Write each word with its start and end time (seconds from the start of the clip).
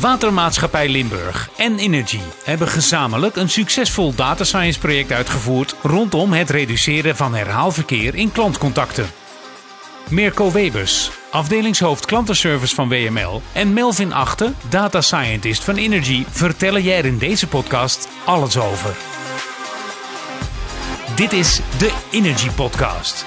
Watermaatschappij 0.00 0.88
Limburg 0.88 1.50
en 1.56 1.78
Energy 1.78 2.20
hebben 2.44 2.68
gezamenlijk 2.68 3.36
een 3.36 3.48
succesvol 3.48 4.14
data 4.14 4.44
science 4.44 4.78
project 4.78 5.12
uitgevoerd 5.12 5.74
rondom 5.82 6.32
het 6.32 6.50
reduceren 6.50 7.16
van 7.16 7.34
herhaalverkeer 7.34 8.14
in 8.14 8.32
klantcontacten. 8.32 9.06
Mirko 10.10 10.52
Webers, 10.52 11.10
afdelingshoofd 11.30 12.06
klantenservice 12.06 12.74
van 12.74 12.88
WML 12.88 13.42
en 13.52 13.72
Melvin 13.72 14.12
Achten, 14.12 14.56
data 14.68 15.00
scientist 15.00 15.64
van 15.64 15.76
Energy, 15.76 16.24
vertellen 16.28 16.82
jij 16.82 16.98
er 16.98 17.04
in 17.04 17.18
deze 17.18 17.48
podcast 17.48 18.08
alles 18.24 18.58
over. 18.58 18.96
Dit 21.14 21.32
is 21.32 21.60
de 21.78 21.92
Energy 22.10 22.50
Podcast. 22.50 23.24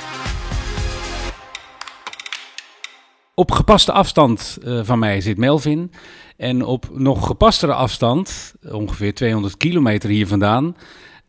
Op 3.34 3.52
gepaste 3.52 3.92
afstand 3.92 4.58
uh, 4.64 4.80
van 4.84 5.00
mij 5.00 5.22
zit 5.22 5.38
Melvin. 5.38 5.92
En 6.40 6.66
op 6.66 6.90
nog 6.92 7.28
gepastere 7.28 7.74
afstand, 7.74 8.56
ongeveer 8.72 9.14
200 9.14 9.58
kilometer 9.58 10.10
hier 10.10 10.28
vandaan, 10.28 10.76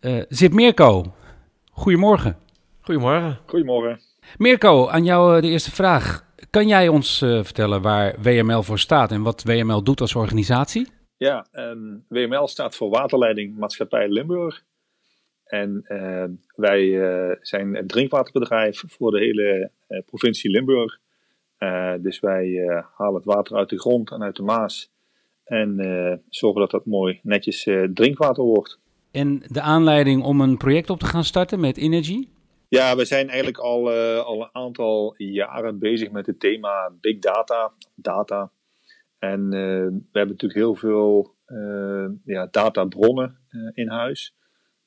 uh, 0.00 0.22
zit 0.28 0.52
Mirko. 0.52 1.14
Goedemorgen. 1.70 2.36
Goedemorgen. 2.80 3.38
Goedemorgen. 3.46 4.00
Mirko, 4.38 4.88
aan 4.88 5.04
jou 5.04 5.36
uh, 5.36 5.42
de 5.42 5.48
eerste 5.48 5.70
vraag. 5.70 6.24
Kan 6.50 6.68
jij 6.68 6.88
ons 6.88 7.18
vertellen 7.18 7.82
waar 7.82 8.14
WML 8.22 8.62
voor 8.62 8.78
staat 8.78 9.12
en 9.12 9.22
wat 9.22 9.42
WML 9.42 9.82
doet 9.82 10.00
als 10.00 10.14
organisatie? 10.14 10.88
Ja, 11.16 11.46
um, 11.52 12.04
WML 12.08 12.48
staat 12.48 12.76
voor 12.76 12.90
Waterleiding 12.90 13.56
Maatschappij 13.56 14.08
Limburg. 14.08 14.62
En 15.44 15.84
uh, 15.88 16.24
wij 16.54 16.82
uh, 16.82 17.36
zijn 17.40 17.74
het 17.74 17.88
drinkwaterbedrijf 17.88 18.82
voor 18.86 19.10
de 19.10 19.18
hele 19.18 19.70
uh, 19.88 20.00
provincie 20.06 20.50
Limburg. 20.50 20.98
dus 22.00 22.20
wij 22.20 22.82
halen 22.96 23.14
het 23.14 23.24
water 23.24 23.56
uit 23.56 23.68
de 23.68 23.78
grond 23.78 24.10
en 24.10 24.22
uit 24.22 24.36
de 24.36 24.42
Maas. 24.42 24.90
En 25.50 26.22
zorgen 26.28 26.60
dat 26.60 26.70
dat 26.70 26.86
mooi 26.86 27.20
netjes 27.22 27.68
drinkwater 27.94 28.44
wordt. 28.44 28.80
En 29.10 29.42
de 29.46 29.60
aanleiding 29.60 30.22
om 30.22 30.40
een 30.40 30.56
project 30.56 30.90
op 30.90 30.98
te 30.98 31.06
gaan 31.06 31.24
starten 31.24 31.60
met 31.60 31.76
Energy? 31.76 32.28
Ja, 32.68 32.96
we 32.96 33.04
zijn 33.04 33.28
eigenlijk 33.28 33.58
al, 33.58 33.90
al 34.20 34.40
een 34.40 34.48
aantal 34.52 35.14
jaren 35.16 35.78
bezig 35.78 36.10
met 36.10 36.26
het 36.26 36.40
thema 36.40 36.92
big 37.00 37.18
data. 37.18 37.72
data. 37.94 38.52
En 39.18 39.48
we 39.48 40.08
hebben 40.12 40.36
natuurlijk 40.36 40.60
heel 40.60 40.74
veel 40.74 41.34
ja, 42.24 42.48
databronnen 42.50 43.38
in 43.74 43.88
huis. 43.88 44.34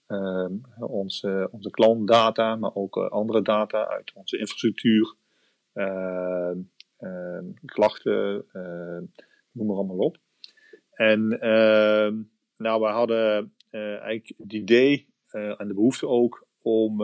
Uh, 0.08 0.45
onze, 0.80 1.47
onze 1.52 1.69
klantdata, 1.69 2.56
maar 2.56 2.75
ook 2.75 2.97
uh, 2.97 3.09
andere 3.09 3.41
data 3.41 3.88
uit 3.88 4.11
onze 4.14 4.38
infrastructuur, 4.38 5.16
uh, 5.73 6.52
klachten, 7.66 8.45
noem 9.52 9.67
maar 9.67 9.75
allemaal 9.75 9.97
op. 9.97 10.17
En 10.94 11.27
nou, 12.58 12.81
we 12.81 12.88
hadden 12.88 13.53
eigenlijk 13.72 14.33
het 14.38 14.53
idee 14.53 15.08
en 15.31 15.67
de 15.67 15.73
behoefte 15.73 16.08
ook 16.08 16.47
om 16.61 16.97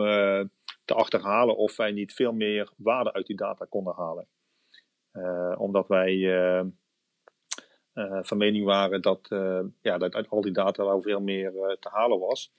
te 0.84 0.94
achterhalen 0.94 1.56
of 1.56 1.76
wij 1.76 1.92
niet 1.92 2.12
veel 2.12 2.32
meer 2.32 2.72
waarde 2.76 3.12
uit 3.12 3.26
die 3.26 3.36
data 3.36 3.64
konden 3.64 3.94
halen. 3.94 4.28
omdat 5.58 5.88
wij 5.88 6.18
van 8.22 8.36
mening 8.36 8.64
waren 8.64 9.02
dat, 9.02 9.28
ja, 9.80 9.98
dat 9.98 10.14
uit 10.14 10.28
al 10.28 10.40
die 10.40 10.52
data 10.52 10.84
wel 10.84 11.02
veel 11.02 11.20
meer 11.20 11.52
te 11.80 11.88
halen 11.88 12.18
was. 12.18 12.52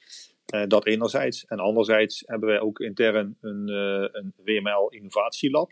Dat 0.67 0.85
enerzijds. 0.85 1.45
En 1.45 1.59
anderzijds 1.59 2.23
hebben 2.25 2.49
wij 2.49 2.59
ook 2.59 2.79
intern 2.79 3.37
een, 3.41 3.67
een 4.11 4.33
WML 4.35 4.89
innovatielab. 4.89 5.71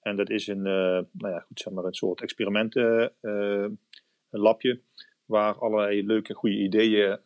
En 0.00 0.16
dat 0.16 0.30
is 0.30 0.46
een, 0.46 0.62
nou 0.62 1.06
ja, 1.32 1.38
goed, 1.40 1.60
zeg 1.60 1.72
maar 1.72 1.84
een 1.84 1.94
soort 1.94 2.20
experimentenlabje. 4.34 4.80
waar 5.24 5.58
allerlei 5.58 6.06
leuke, 6.06 6.34
goede 6.34 6.56
ideeën 6.56 7.18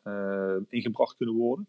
ingebracht 0.69 1.17
kunnen 1.17 1.35
worden. 1.35 1.69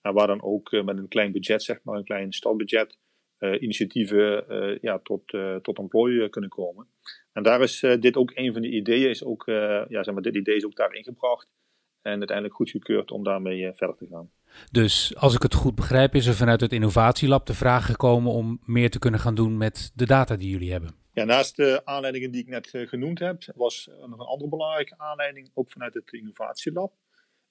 En 0.00 0.12
waar 0.14 0.26
dan 0.26 0.42
ook 0.42 0.70
met 0.70 0.98
een 0.98 1.08
klein 1.08 1.32
budget, 1.32 1.62
zeg 1.62 1.82
maar, 1.82 1.96
een 1.96 2.04
klein 2.04 2.32
startbudget, 2.32 2.98
initiatieven 3.38 4.44
ja, 4.80 4.98
tot, 4.98 5.22
tot 5.62 5.78
ontplooien 5.78 6.30
kunnen 6.30 6.50
komen. 6.50 6.86
En 7.32 7.42
daar 7.42 7.60
is 7.60 7.80
dit 8.00 8.16
ook 8.16 8.32
een 8.34 8.52
van 8.52 8.62
de 8.62 8.70
ideeën, 8.70 9.10
is 9.10 9.24
ook, 9.24 9.44
ja, 9.88 10.02
zeg 10.02 10.14
maar, 10.14 10.22
dit 10.22 10.36
idee 10.36 10.56
is 10.56 10.64
ook 10.64 10.76
daar 10.76 10.94
ingebracht. 10.94 11.48
En 12.02 12.18
uiteindelijk 12.18 12.56
goedgekeurd 12.56 13.10
om 13.10 13.24
daarmee 13.24 13.72
verder 13.74 13.96
te 13.96 14.06
gaan. 14.10 14.30
Dus 14.70 15.16
als 15.16 15.34
ik 15.34 15.42
het 15.42 15.54
goed 15.54 15.74
begrijp, 15.74 16.14
is 16.14 16.26
er 16.26 16.34
vanuit 16.34 16.60
het 16.60 16.72
innovatielab 16.72 17.46
de 17.46 17.54
vraag 17.54 17.86
gekomen 17.86 18.32
om 18.32 18.60
meer 18.64 18.90
te 18.90 18.98
kunnen 18.98 19.20
gaan 19.20 19.34
doen 19.34 19.56
met 19.56 19.92
de 19.94 20.06
data 20.06 20.36
die 20.36 20.50
jullie 20.50 20.72
hebben. 20.72 20.99
Ja, 21.12 21.24
naast 21.24 21.56
de 21.56 21.80
aanleidingen 21.84 22.30
die 22.30 22.40
ik 22.40 22.48
net 22.48 22.72
uh, 22.72 22.88
genoemd 22.88 23.18
heb, 23.18 23.42
was 23.54 23.90
nog 24.00 24.20
een 24.20 24.26
andere 24.26 24.50
belangrijke 24.50 24.94
aanleiding, 24.96 25.50
ook 25.54 25.70
vanuit 25.70 25.94
het 25.94 26.12
innovatielab. 26.12 26.92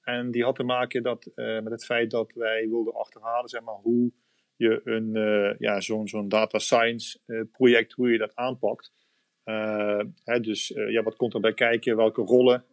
En 0.01 0.31
die 0.31 0.43
had 0.43 0.55
te 0.55 0.63
maken 0.63 1.03
dat, 1.03 1.31
uh, 1.35 1.61
met 1.61 1.71
het 1.71 1.85
feit 1.85 2.11
dat 2.11 2.31
wij 2.33 2.67
wilden 2.69 2.93
achterhalen 2.93 3.49
zeg 3.49 3.61
maar, 3.61 3.75
hoe 3.75 4.11
je 4.55 4.81
een, 4.83 5.15
uh, 5.15 5.57
ja, 5.57 5.81
zo'n 5.81 6.07
zo'n 6.07 6.29
data 6.29 6.59
science 6.59 7.19
project, 7.51 7.93
hoe 7.93 8.11
je 8.11 8.17
dat 8.17 8.35
aanpakt. 8.35 8.91
Dus 10.41 10.67
ja, 10.67 11.03
wat 11.03 11.15
komt 11.15 11.33
erbij 11.33 11.53
kijken? 11.53 11.95
Welke 11.95 12.21
rollen 12.21 12.65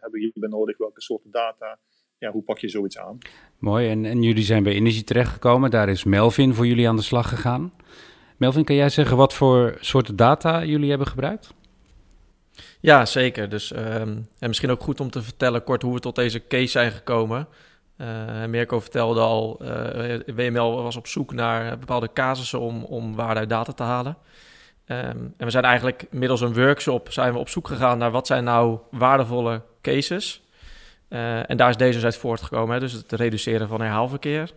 hebben 0.00 0.10
we 0.10 0.18
hierbij 0.18 0.48
nodig? 0.48 0.78
Welke 0.78 1.00
soorten 1.00 1.30
data? 1.30 1.78
ja, 2.22 2.30
hoe 2.30 2.42
pak 2.42 2.58
je 2.58 2.68
zoiets 2.68 2.98
aan? 2.98 3.18
Mooi, 3.58 3.88
en, 3.88 4.04
en 4.04 4.22
jullie 4.22 4.42
zijn 4.42 4.62
bij 4.62 4.72
Energy 4.72 5.02
terechtgekomen. 5.04 5.70
Daar 5.70 5.88
is 5.88 6.04
Melvin 6.04 6.54
voor 6.54 6.66
jullie 6.66 6.88
aan 6.88 6.96
de 6.96 7.02
slag 7.02 7.28
gegaan. 7.28 7.72
Melvin, 8.42 8.64
kan 8.64 8.76
jij 8.76 8.88
zeggen 8.88 9.16
wat 9.16 9.34
voor 9.34 9.76
soorten 9.80 10.16
data 10.16 10.64
jullie 10.64 10.88
hebben 10.88 11.06
gebruikt? 11.06 11.54
Ja, 12.80 13.04
zeker. 13.06 13.48
Dus, 13.48 13.70
um, 13.70 13.78
en 14.38 14.48
misschien 14.48 14.70
ook 14.70 14.82
goed 14.82 15.00
om 15.00 15.10
te 15.10 15.22
vertellen 15.22 15.64
kort 15.64 15.82
hoe 15.82 15.94
we 15.94 16.00
tot 16.00 16.14
deze 16.14 16.46
case 16.46 16.66
zijn 16.66 16.90
gekomen. 16.90 17.48
Uh, 17.96 18.44
Mirko 18.44 18.80
vertelde 18.80 19.20
al, 19.20 19.60
uh, 19.62 20.20
WML 20.34 20.82
was 20.82 20.96
op 20.96 21.06
zoek 21.06 21.32
naar 21.32 21.78
bepaalde 21.78 22.10
casussen 22.12 22.60
om, 22.60 22.84
om 22.84 23.14
waarde 23.14 23.40
uit 23.40 23.48
data 23.48 23.72
te 23.72 23.82
halen. 23.82 24.16
Um, 24.86 25.34
en 25.36 25.44
we 25.44 25.50
zijn 25.50 25.64
eigenlijk 25.64 26.06
middels 26.10 26.40
een 26.40 26.54
workshop 26.54 27.12
zijn 27.12 27.32
we 27.32 27.38
op 27.38 27.48
zoek 27.48 27.68
gegaan 27.68 27.98
naar 27.98 28.10
wat 28.10 28.26
zijn 28.26 28.44
nou 28.44 28.78
waardevolle 28.90 29.62
cases 29.82 30.42
en 31.08 31.56
daar 31.56 31.68
is 31.68 31.76
deze 31.76 31.92
dus 31.92 32.04
uit 32.04 32.16
voortgekomen. 32.16 32.74
Hè? 32.74 32.80
Dus 32.80 32.92
het 32.92 33.12
reduceren 33.12 33.68
van 33.68 33.80
herhaalverkeer 33.80 34.50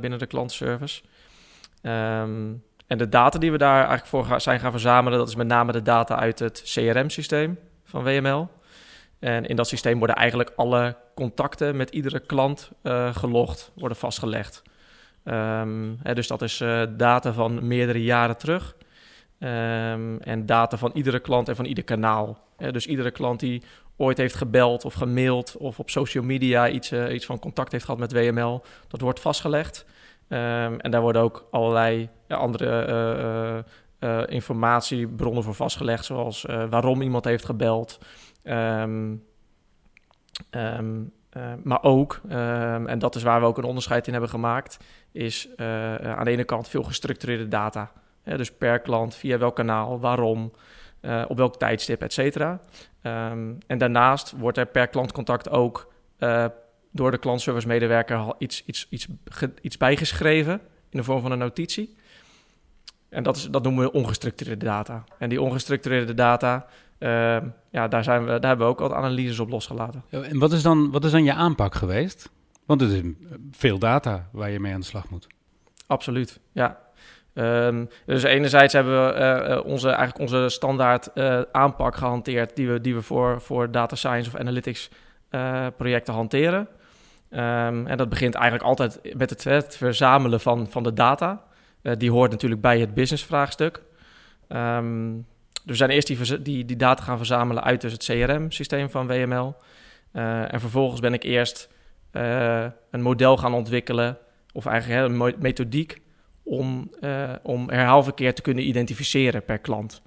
binnen 0.00 0.18
de 0.18 0.26
klantenservice. 0.26 1.02
Um, 1.82 2.62
en 2.86 2.98
de 2.98 3.08
data 3.08 3.38
die 3.38 3.52
we 3.52 3.58
daar 3.58 3.86
eigenlijk 3.86 4.06
voor 4.06 4.40
zijn 4.40 4.60
gaan 4.60 4.70
verzamelen, 4.70 5.18
dat 5.18 5.28
is 5.28 5.34
met 5.34 5.46
name 5.46 5.72
de 5.72 5.82
data 5.82 6.16
uit 6.16 6.38
het 6.38 6.62
CRM-systeem 6.64 7.58
van 7.84 8.04
WML. 8.04 8.48
En 9.18 9.46
in 9.46 9.56
dat 9.56 9.68
systeem 9.68 9.98
worden 9.98 10.16
eigenlijk 10.16 10.52
alle 10.56 10.96
contacten 11.14 11.76
met 11.76 11.90
iedere 11.90 12.20
klant 12.20 12.70
uh, 12.82 13.14
gelogd, 13.16 13.72
worden 13.74 13.98
vastgelegd. 13.98 14.62
Um, 15.24 15.98
hè, 16.02 16.14
dus 16.14 16.26
dat 16.26 16.42
is 16.42 16.62
data 16.96 17.32
van 17.32 17.66
meerdere 17.66 18.02
jaren 18.02 18.36
terug. 18.36 18.76
Um, 19.38 20.20
en 20.20 20.46
data 20.46 20.76
van 20.76 20.90
iedere 20.94 21.20
klant 21.20 21.48
en 21.48 21.56
van 21.56 21.64
ieder 21.64 21.84
kanaal. 21.84 22.38
dus 22.56 22.86
iedere 22.86 23.10
klant 23.10 23.40
die 23.40 23.62
ooit 23.96 24.18
heeft 24.18 24.34
gebeld 24.34 24.84
of 24.84 24.94
gemaild 24.94 25.56
of 25.56 25.78
op 25.78 25.90
social 25.90 26.24
media 26.24 26.68
iets, 26.68 26.92
uh, 26.92 27.14
iets 27.14 27.26
van 27.26 27.38
contact 27.38 27.72
heeft 27.72 27.84
gehad 27.84 28.00
met 28.00 28.12
WML, 28.12 28.64
dat 28.88 29.00
wordt 29.00 29.20
vastgelegd. 29.20 29.84
Um, 30.28 30.80
en 30.80 30.90
daar 30.90 31.00
worden 31.00 31.22
ook 31.22 31.48
allerlei 31.50 32.08
andere 32.28 32.86
uh, 34.00 34.10
uh, 34.10 34.22
informatiebronnen 34.26 35.42
voor 35.42 35.54
vastgelegd, 35.54 36.04
zoals 36.04 36.46
waarom 36.70 37.02
iemand 37.02 37.24
heeft 37.24 37.44
gebeld. 37.44 37.98
Um, 38.44 39.24
um, 40.50 41.12
maar 41.62 41.82
ook, 41.82 42.20
en 42.86 42.98
dat 42.98 43.14
is 43.14 43.22
waar 43.22 43.40
we 43.40 43.46
ook 43.46 43.58
een 43.58 43.64
onderscheid 43.64 44.06
in 44.06 44.12
hebben 44.12 44.30
gemaakt, 44.30 44.84
is 45.12 45.48
aan 45.56 46.24
de 46.24 46.30
ene 46.30 46.44
kant 46.44 46.68
veel 46.68 46.82
gestructureerde 46.82 47.48
data. 47.48 47.92
dus 48.24 48.52
per 48.52 48.80
klant, 48.80 49.14
via 49.14 49.38
welk 49.38 49.56
kanaal, 49.56 50.00
waarom, 50.00 50.52
op 51.28 51.36
welk 51.36 51.56
tijdstip, 51.56 52.02
et 52.02 52.12
cetera. 52.12 52.60
En 53.66 53.78
daarnaast 53.78 54.34
wordt 54.38 54.58
er 54.58 54.66
per 54.66 54.88
klantcontact 54.88 55.50
ook 55.50 55.92
door 56.94 57.10
de 57.10 57.18
klantservice 57.18 57.66
medewerker 57.66 58.34
iets, 58.38 58.62
iets, 58.66 58.86
iets, 58.90 59.06
iets 59.60 59.76
bijgeschreven 59.76 60.60
in 60.90 60.98
de 60.98 61.04
vorm 61.04 61.22
van 61.22 61.32
een 61.32 61.38
notitie. 61.38 61.96
En 63.08 63.22
dat, 63.22 63.36
is, 63.36 63.48
dat 63.50 63.62
noemen 63.62 63.84
we 63.84 63.92
ongestructureerde 63.92 64.64
data. 64.64 65.04
En 65.18 65.28
die 65.28 65.40
ongestructureerde 65.40 66.14
data, 66.14 66.66
uh, 66.98 67.36
ja, 67.70 67.88
daar, 67.88 68.04
zijn 68.04 68.20
we, 68.24 68.26
daar 68.26 68.48
hebben 68.48 68.66
we 68.66 68.72
ook 68.72 68.78
wat 68.78 68.92
analyses 68.92 69.38
op 69.38 69.50
losgelaten. 69.50 70.02
En 70.10 70.38
wat 70.38 70.52
is, 70.52 70.62
dan, 70.62 70.90
wat 70.90 71.04
is 71.04 71.10
dan 71.10 71.24
je 71.24 71.32
aanpak 71.32 71.74
geweest? 71.74 72.30
Want 72.66 72.80
het 72.80 72.90
is 72.90 73.00
veel 73.50 73.78
data 73.78 74.28
waar 74.32 74.50
je 74.50 74.60
mee 74.60 74.72
aan 74.72 74.80
de 74.80 74.86
slag 74.86 75.10
moet. 75.10 75.26
Absoluut, 75.86 76.40
ja. 76.52 76.82
Um, 77.34 77.88
dus 78.06 78.22
enerzijds 78.22 78.72
hebben 78.72 79.06
we 79.06 79.20
uh, 79.20 79.64
onze, 79.64 79.88
eigenlijk 79.88 80.18
onze 80.18 80.48
standaard 80.48 81.10
uh, 81.14 81.40
aanpak 81.52 81.96
gehanteerd 81.96 82.56
die 82.56 82.68
we, 82.68 82.80
die 82.80 82.94
we 82.94 83.02
voor, 83.02 83.40
voor 83.40 83.70
data 83.70 83.96
science 83.96 84.30
of 84.30 84.36
analytics 84.36 84.90
projecten 85.76 86.14
hanteren. 86.14 86.68
Um, 87.34 87.86
en 87.86 87.96
dat 87.96 88.08
begint 88.08 88.34
eigenlijk 88.34 88.64
altijd 88.64 89.16
met 89.16 89.44
het, 89.44 89.76
verzamelen 89.76 90.40
van, 90.40 90.66
van 90.70 90.82
de 90.82 90.92
data. 90.92 91.42
die 91.98 92.10
hoort 92.10 92.30
natuurlijk 92.30 92.60
bij 92.60 92.80
het 92.80 92.94
business 92.94 93.24
vraagstuk. 93.24 93.82
Um, 94.48 95.26
we 95.64 95.74
zijn 95.74 95.90
eerst 95.90 96.06
die, 96.06 96.42
die, 96.42 96.64
die 96.64 96.76
data 96.76 97.02
gaan 97.02 97.16
verzamelen 97.16 97.62
uit 97.62 97.80
dus 97.80 97.92
het 97.92 98.04
CRM-systeem 98.04 98.90
van 98.90 99.06
WML. 99.06 99.56
en 100.12 100.60
vervolgens 100.60 101.00
ben 101.00 101.12
ik 101.12 101.22
eerst 101.22 101.68
een 102.90 103.02
model 103.02 103.36
gaan 103.36 103.54
ontwikkelen, 103.54 104.18
of 104.52 104.66
eigenlijk 104.66 105.08
een 105.08 105.34
methodiek, 105.38 106.02
om, 106.42 106.90
om 107.42 107.70
herhaalverkeer 107.70 108.34
te 108.34 108.42
kunnen 108.42 108.68
identificeren 108.68 109.44
per 109.44 109.58
klant. 109.58 110.02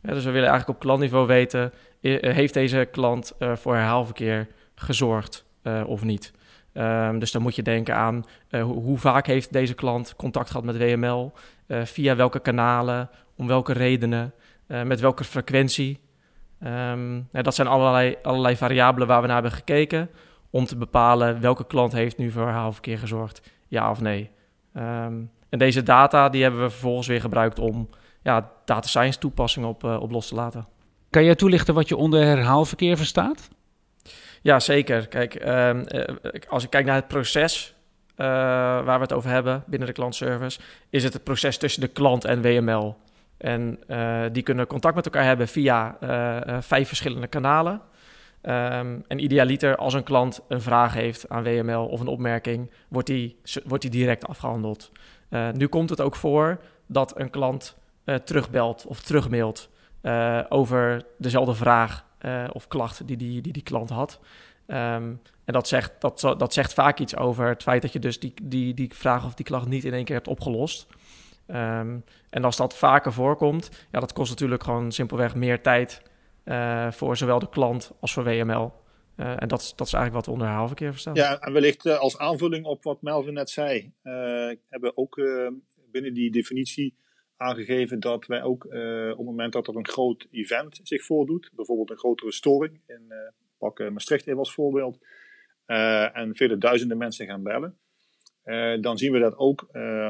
dus 0.00 0.24
we 0.24 0.30
willen 0.30 0.48
eigenlijk 0.48 0.68
op 0.68 0.84
klantniveau 0.84 1.26
weten, 1.26 1.72
heeft 2.20 2.54
deze 2.54 2.88
klant 2.90 3.32
voor 3.38 3.74
herhaalverkeer 3.74 4.48
gezorgd 4.74 5.44
of 5.86 6.04
niet? 6.04 6.32
Um, 6.78 7.18
dus 7.18 7.32
dan 7.32 7.42
moet 7.42 7.56
je 7.56 7.62
denken 7.62 7.94
aan 7.96 8.24
uh, 8.50 8.62
hoe 8.62 8.98
vaak 8.98 9.26
heeft 9.26 9.52
deze 9.52 9.74
klant 9.74 10.14
contact 10.16 10.50
gehad 10.50 10.64
met 10.64 10.78
WML, 10.78 11.32
eh, 11.66 11.82
via 11.82 12.16
welke 12.16 12.40
kanalen, 12.40 13.10
om 13.36 13.46
welke 13.46 13.72
redenen, 13.72 14.32
uh, 14.68 14.82
met 14.82 15.00
welke 15.00 15.24
frequentie. 15.24 16.00
Um, 16.64 17.28
dat 17.30 17.54
zijn 17.54 17.68
allerlei, 17.68 18.16
allerlei 18.22 18.56
variabelen 18.56 19.08
waar 19.08 19.20
we 19.20 19.26
naar 19.26 19.42
hebben 19.42 19.52
gekeken 19.52 20.10
om 20.50 20.64
te 20.64 20.76
bepalen 20.76 21.40
welke 21.40 21.66
klant 21.66 21.92
heeft 21.92 22.18
nu 22.18 22.30
voor 22.30 22.44
herhaalverkeer 22.44 22.98
gezorgd, 22.98 23.50
ja 23.68 23.90
of 23.90 24.00
nee. 24.00 24.30
Um, 24.76 25.30
en 25.48 25.58
deze 25.58 25.82
data 25.82 26.28
die 26.28 26.42
hebben 26.42 26.62
we 26.62 26.70
vervolgens 26.70 27.06
weer 27.06 27.20
gebruikt 27.20 27.58
om 27.58 27.88
ja, 28.22 28.50
data 28.64 28.88
science 28.88 29.18
toepassingen 29.18 29.68
op, 29.68 29.84
op 29.84 30.10
los 30.10 30.28
te 30.28 30.34
laten. 30.34 30.66
Kan 31.10 31.24
jij 31.24 31.34
toelichten 31.34 31.74
wat 31.74 31.88
je 31.88 31.96
onder 31.96 32.24
herhaalverkeer 32.24 32.96
verstaat? 32.96 33.48
Ja, 34.46 34.60
zeker. 34.60 35.08
Kijk, 35.08 35.34
ehm, 35.34 35.80
eh, 35.80 36.14
als 36.48 36.64
ik 36.64 36.70
kijk 36.70 36.86
naar 36.86 36.94
het 36.94 37.08
proces 37.08 37.74
uh, 38.16 38.26
waar 38.84 38.96
we 38.96 39.02
het 39.02 39.12
over 39.12 39.30
hebben 39.30 39.64
binnen 39.66 39.88
de 39.88 39.94
klantservice, 39.94 40.60
is 40.90 41.04
het 41.04 41.12
het 41.12 41.24
proces 41.24 41.56
tussen 41.56 41.80
de 41.80 41.88
klant 41.88 42.24
en 42.24 42.42
WML. 42.42 42.96
En 43.36 43.78
uh, 43.88 44.22
die 44.32 44.42
kunnen 44.42 44.66
contact 44.66 44.94
met 44.94 45.04
elkaar 45.04 45.24
hebben 45.24 45.48
via 45.48 45.96
vijf 46.60 46.88
verschillende 46.88 47.26
kanalen. 47.26 47.80
Um, 48.42 49.04
en 49.08 49.18
idealiter, 49.18 49.76
als 49.76 49.94
een 49.94 50.02
klant 50.02 50.40
een 50.48 50.60
vraag 50.60 50.94
heeft 50.94 51.28
aan 51.28 51.42
WML 51.42 51.86
of 51.86 52.00
een 52.00 52.06
opmerking, 52.06 52.70
wordt 52.88 53.06
die, 53.06 53.40
wordt 53.64 53.82
die 53.82 53.90
direct 53.90 54.26
afgehandeld. 54.26 54.90
nu 55.52 55.66
komt 55.66 55.90
het 55.90 56.00
ook 56.00 56.16
voor 56.16 56.60
dat 56.86 57.18
een 57.18 57.30
klant 57.30 57.76
terugbelt 58.24 58.84
of 58.86 59.00
terugmailt 59.00 59.70
over 60.48 61.02
dezelfde 61.18 61.54
vraag 61.54 62.04
uh, 62.26 62.44
of 62.52 62.68
klacht 62.68 63.06
die 63.06 63.16
die, 63.16 63.40
die, 63.40 63.52
die 63.52 63.62
klant 63.62 63.90
had. 63.90 64.20
Um, 64.66 65.20
en 65.44 65.52
dat 65.52 65.68
zegt, 65.68 65.92
dat, 65.98 66.20
dat 66.20 66.52
zegt 66.52 66.74
vaak 66.74 66.98
iets 66.98 67.16
over 67.16 67.48
het 67.48 67.62
feit 67.62 67.82
dat 67.82 67.92
je 67.92 67.98
dus 67.98 68.20
die, 68.20 68.34
die, 68.42 68.74
die 68.74 68.90
vraag 68.94 69.24
of 69.24 69.34
die 69.34 69.44
klacht 69.44 69.68
niet 69.68 69.84
in 69.84 69.92
één 69.92 70.04
keer 70.04 70.14
hebt 70.14 70.28
opgelost. 70.28 70.86
Um, 71.46 72.04
en 72.30 72.44
als 72.44 72.56
dat 72.56 72.76
vaker 72.76 73.12
voorkomt, 73.12 73.86
ja, 73.90 74.00
dat 74.00 74.12
kost 74.12 74.30
natuurlijk 74.30 74.62
gewoon 74.62 74.92
simpelweg 74.92 75.34
meer 75.34 75.62
tijd 75.62 76.02
uh, 76.44 76.90
voor 76.90 77.16
zowel 77.16 77.38
de 77.38 77.48
klant 77.48 77.92
als 78.00 78.12
voor 78.12 78.24
WML. 78.24 78.72
Eh, 79.16 79.42
en 79.42 79.48
dat, 79.48 79.72
dat 79.76 79.86
is 79.86 79.92
eigenlijk 79.92 80.12
wat 80.12 80.26
we 80.26 80.30
onder 80.30 80.46
herhaalverkeer 80.46 80.90
verstaan. 80.90 81.14
Ja, 81.14 81.40
en 81.40 81.52
wellicht 81.52 81.86
als 81.86 82.18
aanvulling 82.18 82.64
op 82.64 82.82
wat 82.82 83.02
Melvin 83.02 83.34
net 83.34 83.50
zei, 83.50 83.92
hebben 84.02 84.90
we 84.90 84.96
ook 84.96 85.20
binnen 85.90 86.14
die 86.14 86.30
definitie 86.30 86.94
aangegeven 87.36 88.00
dat 88.00 88.26
wij 88.26 88.42
ook 88.42 88.64
uh, 88.64 89.10
op 89.10 89.16
het 89.16 89.26
moment 89.26 89.52
dat 89.52 89.68
er 89.68 89.76
een 89.76 89.88
groot 89.88 90.26
event 90.30 90.80
zich 90.82 91.04
voordoet, 91.04 91.50
bijvoorbeeld 91.52 91.90
een 91.90 91.96
grotere 91.96 92.32
storing, 92.32 92.80
in 92.86 93.04
uh, 93.08 93.16
pak 93.58 93.90
Maastricht 93.90 94.26
even 94.26 94.38
als 94.38 94.54
voorbeeld, 94.54 94.98
en 95.66 96.36
vele 96.36 96.58
duizenden 96.58 96.98
mensen 96.98 97.26
gaan 97.26 97.42
bellen, 97.42 97.78
dan 98.80 98.98
zien 98.98 99.12
we 99.12 99.18
dat 99.18 99.36
ook 99.36 99.68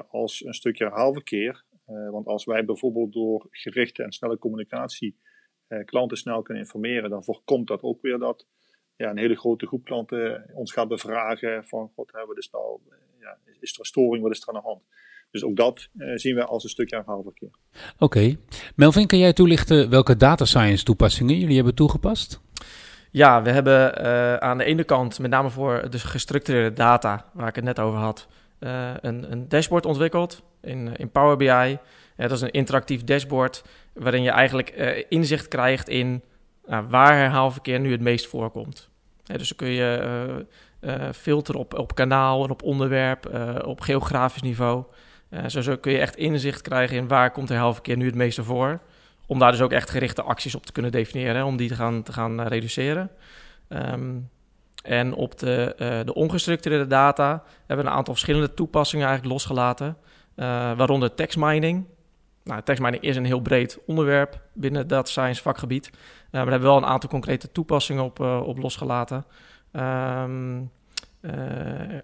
als 0.08 0.44
een 0.44 0.54
stukje 0.54 0.84
herhaalverkeer. 0.84 1.64
want 1.84 2.26
als 2.26 2.44
wij 2.44 2.64
bijvoorbeeld 2.64 3.12
door 3.12 3.46
gerichte 3.50 4.02
en 4.02 4.12
snelle 4.12 4.38
communicatie 4.38 5.16
klanten 5.84 6.16
snel 6.16 6.42
kunnen 6.42 6.62
informeren, 6.62 7.10
dan 7.10 7.24
voorkomt 7.24 7.68
dat 7.68 7.82
ook 7.82 8.02
weer 8.02 8.18
dat 8.18 8.46
ja, 8.96 9.10
een 9.10 9.18
hele 9.18 9.36
grote 9.36 9.66
groep 9.66 9.84
klanten 9.84 10.50
ons 10.54 10.72
gaat 10.72 10.88
bevragen 10.88 11.64
van, 11.64 11.90
god, 11.94 12.12
hebben 12.12 12.28
we 12.28 12.34
dus 12.34 12.50
nou, 12.50 12.80
ja, 13.18 13.38
is 13.60 13.72
er 13.72 13.78
een 13.78 13.84
storing, 13.84 14.22
wat 14.22 14.32
is 14.32 14.40
er 14.40 14.48
aan 14.48 14.54
de 14.54 14.68
hand? 14.68 14.82
Dus 15.30 15.44
ook 15.44 15.56
dat 15.56 15.88
uh, 15.96 16.16
zien 16.16 16.34
we 16.34 16.44
als 16.44 16.64
een 16.64 16.70
stukje 16.70 16.96
herhaalverkeer. 16.96 17.50
Oké. 17.98 18.04
Okay. 18.04 18.38
Melvin, 18.74 19.06
kan 19.06 19.18
jij 19.18 19.32
toelichten 19.32 19.90
welke 19.90 20.16
data 20.16 20.44
science 20.44 20.84
toepassingen 20.84 21.38
jullie 21.38 21.56
hebben 21.56 21.74
toegepast? 21.74 22.40
Ja, 23.10 23.42
we 23.42 23.50
hebben 23.50 24.02
uh, 24.02 24.34
aan 24.36 24.58
de 24.58 24.64
ene 24.64 24.84
kant, 24.84 25.18
met 25.18 25.30
name 25.30 25.50
voor 25.50 25.90
de 25.90 25.98
gestructureerde 25.98 26.72
data, 26.72 27.30
waar 27.32 27.48
ik 27.48 27.54
het 27.54 27.64
net 27.64 27.80
over 27.80 27.98
had, 27.98 28.28
uh, 28.60 28.90
een, 29.00 29.32
een, 29.32 29.48
dashboard 29.48 29.86
ontwikkeld 29.86 30.42
in, 30.62 30.96
in 30.96 31.10
Power 31.10 31.36
BI. 31.36 31.78
dat 32.16 32.30
is 32.30 32.40
een 32.40 32.50
interactief 32.50 33.04
dashboard 33.04 33.64
waarin 33.92 34.22
je 34.22 34.30
eigenlijk 34.30 34.70
inzicht 35.08 35.48
krijgt 35.48 35.88
in 35.88 36.22
waar 36.88 37.16
herhaalverkeer 37.16 37.80
nu 37.80 37.90
het 37.90 38.00
meest 38.00 38.26
voorkomt. 38.26 38.90
dus 39.22 39.48
dan 39.48 39.56
kun 39.56 39.68
je 39.68 40.46
filteren 41.12 41.60
op, 41.60 41.78
op 41.78 41.94
kanaal 41.94 42.44
en 42.44 42.50
op 42.50 42.62
onderwerp, 42.62 43.30
op 43.64 43.80
geografisch 43.80 44.42
niveau. 44.42 44.84
Uh, 45.36 45.46
zo, 45.46 45.60
zo, 45.60 45.76
kun 45.76 45.92
je 45.92 45.98
echt 45.98 46.16
inzicht 46.16 46.62
krijgen 46.62 46.96
in 46.96 47.08
waar 47.08 47.30
komt 47.30 47.48
herhaalverkeer 47.48 47.96
nu 47.96 48.06
het 48.06 48.14
meeste 48.14 48.44
voor. 48.44 48.80
Om 49.26 49.38
daar 49.38 49.50
dus 49.50 49.60
ook 49.60 49.72
echt 49.72 49.90
gerichte 49.90 50.22
acties 50.22 50.54
op 50.54 50.66
te 50.66 50.72
kunnen 50.72 50.92
definiëren, 50.92 51.44
om 51.44 51.56
die 51.56 51.68
te 51.68 51.74
gaan, 51.74 52.02
te 52.02 52.12
gaan 52.12 52.40
uh, 52.40 52.46
reduceren. 52.46 53.10
Um, 53.68 54.30
en 54.82 55.14
op 55.14 55.38
de, 55.38 55.74
uh, 55.78 56.00
de 56.04 56.14
ongestructureerde 56.14 56.86
data 56.86 57.42
hebben 57.66 57.84
we 57.84 57.90
een 57.90 57.96
aantal 57.96 58.14
verschillende 58.14 58.54
toepassingen 58.54 59.06
eigenlijk 59.06 59.34
losgelaten. 59.34 59.96
waaronder 60.76 61.14
text 61.14 61.38
mining. 61.38 61.86
Nou, 62.44 62.62
text 62.62 62.82
mining 62.82 63.02
is 63.02 63.16
een 63.16 63.24
heel 63.24 63.40
breed 63.40 63.78
onderwerp 63.86 64.40
binnen 64.52 64.88
data 64.88 65.10
science 65.10 65.42
vakgebied. 65.42 65.90
maar 66.30 66.44
we 66.44 66.50
hebben 66.50 66.68
wel 66.68 66.76
een 66.76 66.86
aantal 66.86 67.08
concrete 67.08 67.52
toepassingen 67.52 68.04
op, 68.04 68.20
op 68.20 68.58
losgelaten. 68.58 69.24
Um, 69.72 70.70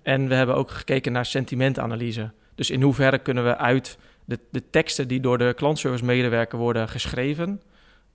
en 0.02 0.28
we 0.28 0.34
hebben 0.34 0.56
ook 0.56 0.70
gekeken 0.70 1.12
naar 1.12 1.26
sentimentanalyse. 1.26 2.30
Dus 2.54 2.70
in 2.70 2.82
hoeverre 2.82 3.18
kunnen 3.18 3.44
we 3.44 3.56
uit 3.56 3.98
de, 4.24 4.38
de 4.50 4.70
teksten 4.70 5.08
die 5.08 5.20
door 5.20 5.38
de 5.38 5.52
klantservice 5.56 6.04
medewerker 6.04 6.58
worden 6.58 6.88
geschreven 6.88 7.60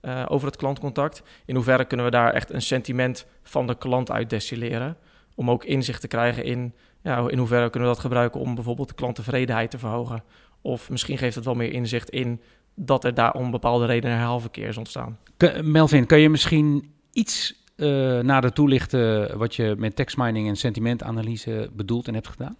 uh, 0.02 0.24
over 0.28 0.46
het 0.46 0.56
klantcontact, 0.56 1.22
in 1.46 1.54
hoeverre 1.54 1.84
kunnen 1.84 2.06
we 2.06 2.12
daar 2.12 2.32
echt 2.32 2.50
een 2.50 2.62
sentiment 2.62 3.26
van 3.42 3.66
de 3.66 3.78
klant 3.78 4.10
uit 4.10 4.30
destilleren? 4.30 4.96
Om 5.34 5.50
ook 5.50 5.64
inzicht 5.64 6.00
te 6.00 6.08
krijgen 6.08 6.44
in, 6.44 6.74
ja, 7.02 7.28
in 7.28 7.38
hoeverre 7.38 7.70
kunnen 7.70 7.88
we 7.88 7.94
dat 7.94 8.04
gebruiken 8.04 8.40
om 8.40 8.54
bijvoorbeeld 8.54 8.88
de 8.88 8.94
klanttevredenheid 8.94 9.70
te 9.70 9.78
verhogen. 9.78 10.22
Of 10.60 10.90
misschien 10.90 11.18
geeft 11.18 11.34
het 11.34 11.44
wel 11.44 11.54
meer 11.54 11.72
inzicht 11.72 12.10
in 12.10 12.40
dat 12.74 13.04
er 13.04 13.14
daar 13.14 13.32
om 13.32 13.50
bepaalde 13.50 13.86
redenen 13.86 14.16
herhaalverkeer 14.16 14.68
is 14.68 14.76
ontstaan. 14.76 15.18
Melvin, 15.62 16.06
kan 16.06 16.20
je 16.20 16.28
misschien 16.28 16.92
iets 17.12 17.64
uh, 17.76 18.20
nader 18.20 18.52
toelichten 18.52 19.38
wat 19.38 19.54
je 19.54 19.74
met 19.78 19.96
tekstmining 19.96 20.48
en 20.48 20.56
sentimentanalyse 20.56 21.70
bedoelt 21.72 22.08
en 22.08 22.14
hebt 22.14 22.28
gedaan? 22.28 22.56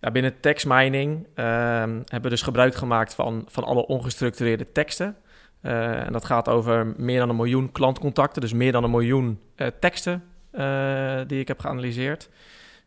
Ja, 0.00 0.10
binnen 0.10 0.40
text 0.40 0.66
mining 0.66 1.26
ehm, 1.34 1.90
hebben 1.90 2.22
we 2.22 2.28
dus 2.28 2.42
gebruik 2.42 2.74
gemaakt 2.74 3.14
van, 3.14 3.44
van 3.46 3.64
alle 3.64 3.86
ongestructureerde 3.86 4.72
teksten. 4.72 5.16
Uh, 5.62 6.06
en 6.06 6.12
dat 6.12 6.24
gaat 6.24 6.48
over 6.48 6.94
meer 6.96 7.18
dan 7.18 7.28
een 7.28 7.36
miljoen 7.36 7.72
klantcontacten, 7.72 8.40
dus 8.40 8.52
meer 8.52 8.72
dan 8.72 8.84
een 8.84 8.90
miljoen 8.90 9.40
uh, 9.56 9.66
teksten 9.80 10.24
uh, 10.52 11.20
die 11.26 11.40
ik 11.40 11.48
heb 11.48 11.60
geanalyseerd. 11.60 12.28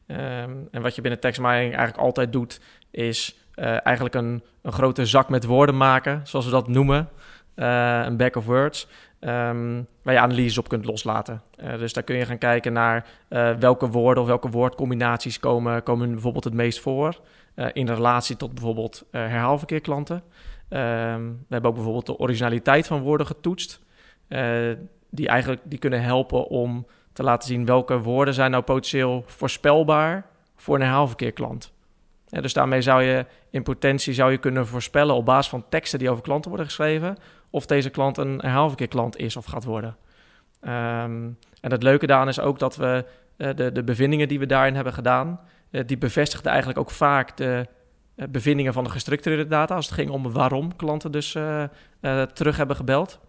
Um, 0.07 0.67
en 0.71 0.81
wat 0.81 0.95
je 0.95 1.01
binnen 1.01 1.19
text 1.19 1.41
mining 1.41 1.75
eigenlijk 1.75 1.97
altijd 1.97 2.31
doet, 2.31 2.59
is 2.91 3.37
eigenlijk 3.55 4.15
een, 4.15 4.43
een 4.61 4.71
grote 4.71 5.05
zak 5.05 5.29
met 5.29 5.45
woorden 5.45 5.77
maken, 5.77 6.21
zoals 6.23 6.45
we 6.45 6.51
dat 6.51 6.67
noemen. 6.67 7.09
een 7.55 8.17
back 8.17 8.35
of 8.35 8.45
words. 8.45 8.87
Um, 9.27 9.87
waar 10.01 10.13
je 10.13 10.19
analyses 10.19 10.57
op 10.57 10.67
kunt 10.67 10.85
loslaten. 10.85 11.41
Uh, 11.63 11.77
dus 11.77 11.93
daar 11.93 12.03
kun 12.03 12.15
je 12.15 12.25
gaan 12.25 12.37
kijken 12.37 12.73
naar 12.73 13.05
uh, 13.29 13.55
welke 13.55 13.89
woorden 13.89 14.23
of 14.23 14.29
welke 14.29 14.49
woordcombinaties 14.49 15.39
komen, 15.39 15.83
komen 15.83 16.11
bijvoorbeeld 16.11 16.43
het 16.43 16.53
meest 16.53 16.79
voor. 16.79 17.19
Uh, 17.55 17.67
in 17.73 17.87
relatie 17.87 18.35
tot 18.35 18.53
bijvoorbeeld 18.53 19.05
herhaalverkeerklanten. 19.11 20.15
Um, 20.15 21.45
we 21.47 21.49
hebben 21.49 21.69
ook 21.69 21.75
bijvoorbeeld 21.75 22.05
de 22.05 22.17
originaliteit 22.17 22.87
van 22.87 23.01
woorden 23.01 23.27
getoetst. 23.27 23.79
die 25.09 25.27
eigenlijk 25.27 25.61
die 25.63 25.79
kunnen 25.79 26.01
helpen 26.01 26.47
om 26.47 26.85
te 27.13 27.23
laten 27.23 27.47
zien 27.47 27.65
welke 27.65 27.99
woorden 27.99 28.33
zijn 28.33 28.51
nou 28.51 28.63
potentieel 28.63 29.23
voorspelbaar 29.25 30.25
voor 30.55 30.75
een 30.75 30.81
herhaalverkeerklant. 30.81 31.73
Dus 32.41 32.53
daarmee 32.53 32.81
zou 32.81 33.03
je 33.03 33.25
in 33.49 33.63
potentie 33.63 34.13
zou 34.13 34.31
je 34.31 34.37
kunnen 34.37 34.67
voorspellen 34.67 35.15
op 35.15 35.25
basis 35.25 35.49
van 35.49 35.65
teksten 35.69 35.99
die 35.99 36.09
over 36.09 36.23
klanten 36.23 36.49
worden 36.49 36.67
geschreven 36.67 37.17
of 37.49 37.65
deze 37.65 37.89
klant 37.89 38.17
een 38.17 38.39
herhaalverkeerklant 38.39 39.17
is 39.17 39.35
of 39.35 39.45
gaat 39.45 39.63
worden. 39.63 39.95
Um, 40.61 41.37
en 41.61 41.71
het 41.71 41.83
leuke 41.83 42.07
daaraan 42.07 42.27
is 42.27 42.39
ook 42.39 42.59
dat 42.59 42.75
we 42.75 43.05
uh, 43.37 43.49
de, 43.55 43.71
de 43.71 43.83
bevindingen 43.83 44.27
die 44.27 44.39
we 44.39 44.45
daarin 44.45 44.75
hebben 44.75 44.93
gedaan, 44.93 45.39
uh, 45.71 45.81
die 45.85 45.97
bevestigden 45.97 46.51
eigenlijk 46.51 46.79
ook 46.79 46.91
vaak 46.91 47.37
de 47.37 47.67
uh, 48.15 48.27
bevindingen 48.29 48.73
van 48.73 48.83
de 48.83 48.89
gestructureerde 48.89 49.47
data, 49.47 49.75
als 49.75 49.85
het 49.85 49.95
ging 49.95 50.09
om 50.09 50.31
waarom 50.31 50.75
klanten 50.75 51.11
dus 51.11 51.31
terug 52.33 52.57
hebben 52.57 52.75
gebeld. 52.75 53.19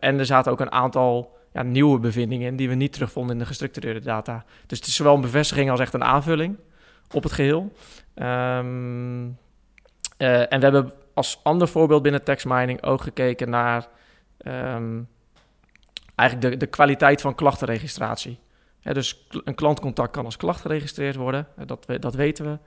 en 0.00 0.18
er 0.18 0.26
zaten 0.26 0.52
ook 0.52 0.60
een 0.60 0.72
aantal 0.72 1.36
ja, 1.52 1.62
nieuwe 1.62 1.98
bevindingen 1.98 2.46
in 2.46 2.56
die 2.56 2.68
we 2.68 2.74
niet 2.74 2.92
terugvonden 2.92 3.32
in 3.32 3.38
de 3.38 3.46
gestructureerde 3.46 4.00
data. 4.00 4.44
Dus 4.66 4.78
het 4.78 4.86
is 4.86 4.94
zowel 4.94 5.14
een 5.14 5.20
bevestiging 5.20 5.70
als 5.70 5.80
echt 5.80 5.94
een 5.94 6.04
aanvulling 6.04 6.56
op 7.12 7.22
het 7.22 7.32
geheel. 7.32 7.72
Um, 8.14 9.38
en 10.16 10.58
we 10.60 10.64
hebben 10.64 10.92
als 11.14 11.40
ander 11.42 11.68
voorbeeld 11.68 12.02
binnen 12.02 12.24
text 12.24 12.46
mining 12.46 12.82
ook 12.82 13.00
gekeken 13.00 13.50
naar 13.50 13.88
ehm, 14.38 15.00
eigenlijk 16.14 16.50
de, 16.50 16.56
de 16.56 16.66
kwaliteit 16.66 17.20
van 17.20 17.34
klachtenregistratie. 17.34 18.38
dus 18.82 19.26
een 19.44 19.54
klantcontact 19.54 20.12
kan 20.12 20.24
als 20.24 20.36
klacht 20.36 20.60
geregistreerd 20.60 21.16
worden, 21.16 21.46
dat, 21.66 21.86
dat 22.00 22.14
weten 22.14 22.44
we. 22.44 22.58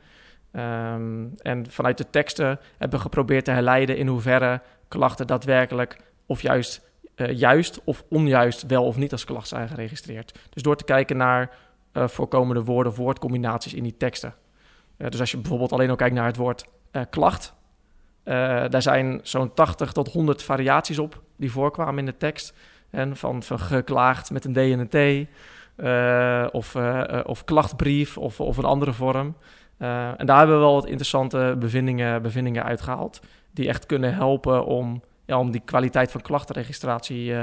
Ehm, 0.51 1.25
en 1.37 1.69
vanuit 1.69 1.97
de 1.97 2.09
teksten 2.09 2.59
hebben 2.77 2.97
we 2.97 3.03
geprobeerd 3.03 3.45
te 3.45 3.51
herleiden 3.51 3.97
in 3.97 4.07
hoeverre 4.07 4.61
klachten 4.87 5.27
daadwerkelijk 5.27 5.97
of 6.25 6.41
juist, 6.41 6.81
uh, 7.15 7.37
juist 7.37 7.81
of 7.83 8.03
onjuist 8.09 8.65
wel 8.65 8.85
of 8.85 8.97
niet 8.97 9.11
als 9.11 9.25
klacht 9.25 9.47
zijn 9.47 9.67
geregistreerd. 9.67 10.39
Dus 10.49 10.63
door 10.63 10.75
te 10.75 10.83
kijken 10.83 11.17
naar 11.17 11.57
uh, 11.97 12.07
voorkomende 12.07 12.63
woorden 12.63 12.91
of 12.91 12.97
woordcombinaties 12.97 13.73
in 13.73 13.83
die 13.83 13.97
teksten. 13.97 14.33
Uh, 14.97 15.09
dus 15.09 15.19
als 15.19 15.31
je 15.31 15.37
bijvoorbeeld 15.37 15.71
alleen 15.71 15.89
al 15.89 15.95
kijkt 15.95 16.15
naar 16.15 16.25
het 16.25 16.35
woord 16.35 16.65
klacht, 17.09 17.53
daar 18.23 18.81
zijn 18.81 19.19
zo'n 19.23 19.53
80 19.53 19.91
tot 19.91 20.11
100 20.11 20.43
variaties 20.43 20.99
op 20.99 21.21
die 21.35 21.51
voorkwamen 21.51 21.99
in 21.99 22.05
de 22.05 22.17
tekst. 22.17 22.53
En 22.89 23.15
van, 23.15 23.43
van 23.43 23.59
geklaagd 23.59 24.31
met 24.31 24.45
een 24.45 24.53
D 24.53 24.57
en 24.57 24.89
een 24.89 25.27
T, 26.47 26.53
of, 26.53 26.75
of 27.25 27.43
klachtbrief 27.43 28.17
of, 28.17 28.39
of 28.39 28.57
een 28.57 28.65
andere 28.65 28.93
vorm. 28.93 29.35
En 29.77 30.25
daar 30.25 30.37
hebben 30.37 30.55
we 30.55 30.61
wel 30.61 30.73
wat 30.73 30.85
interessante 30.85 31.55
bevindingen, 31.59 32.21
bevindingen 32.21 32.63
uitgehaald. 32.63 33.19
Die 33.51 33.67
echt 33.67 33.85
kunnen 33.85 34.13
helpen 34.13 34.65
om, 34.65 35.01
ja, 35.25 35.39
om 35.39 35.51
die 35.51 35.61
kwaliteit 35.65 36.11
van 36.11 36.21
klachtenregistratie 36.21 37.33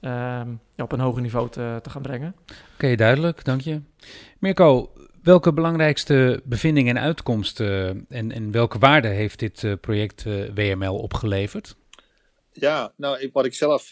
uh, 0.00 0.42
uh, 0.76 0.84
op 0.84 0.92
een 0.92 1.00
hoger 1.00 1.22
niveau 1.22 1.50
te, 1.50 1.78
te 1.82 1.90
gaan 1.90 2.02
brengen. 2.02 2.36
Oké, 2.74 2.94
duidelijk, 2.94 3.44
dank 3.44 3.60
je. 3.60 3.80
Mirko, 4.38 4.92
welke 5.22 5.52
belangrijkste 5.52 6.42
bevindingen 6.44 6.96
en 6.96 7.02
uitkomsten 7.02 8.06
en, 8.08 8.32
en 8.32 8.50
welke 8.50 8.78
waarde 8.78 9.08
heeft 9.08 9.38
dit 9.38 9.76
project 9.80 10.24
WML 10.54 10.98
opgeleverd? 10.98 11.76
Ja, 12.52 12.92
nou, 12.96 13.30
wat 13.32 13.44
ik 13.44 13.54
zelf 13.54 13.88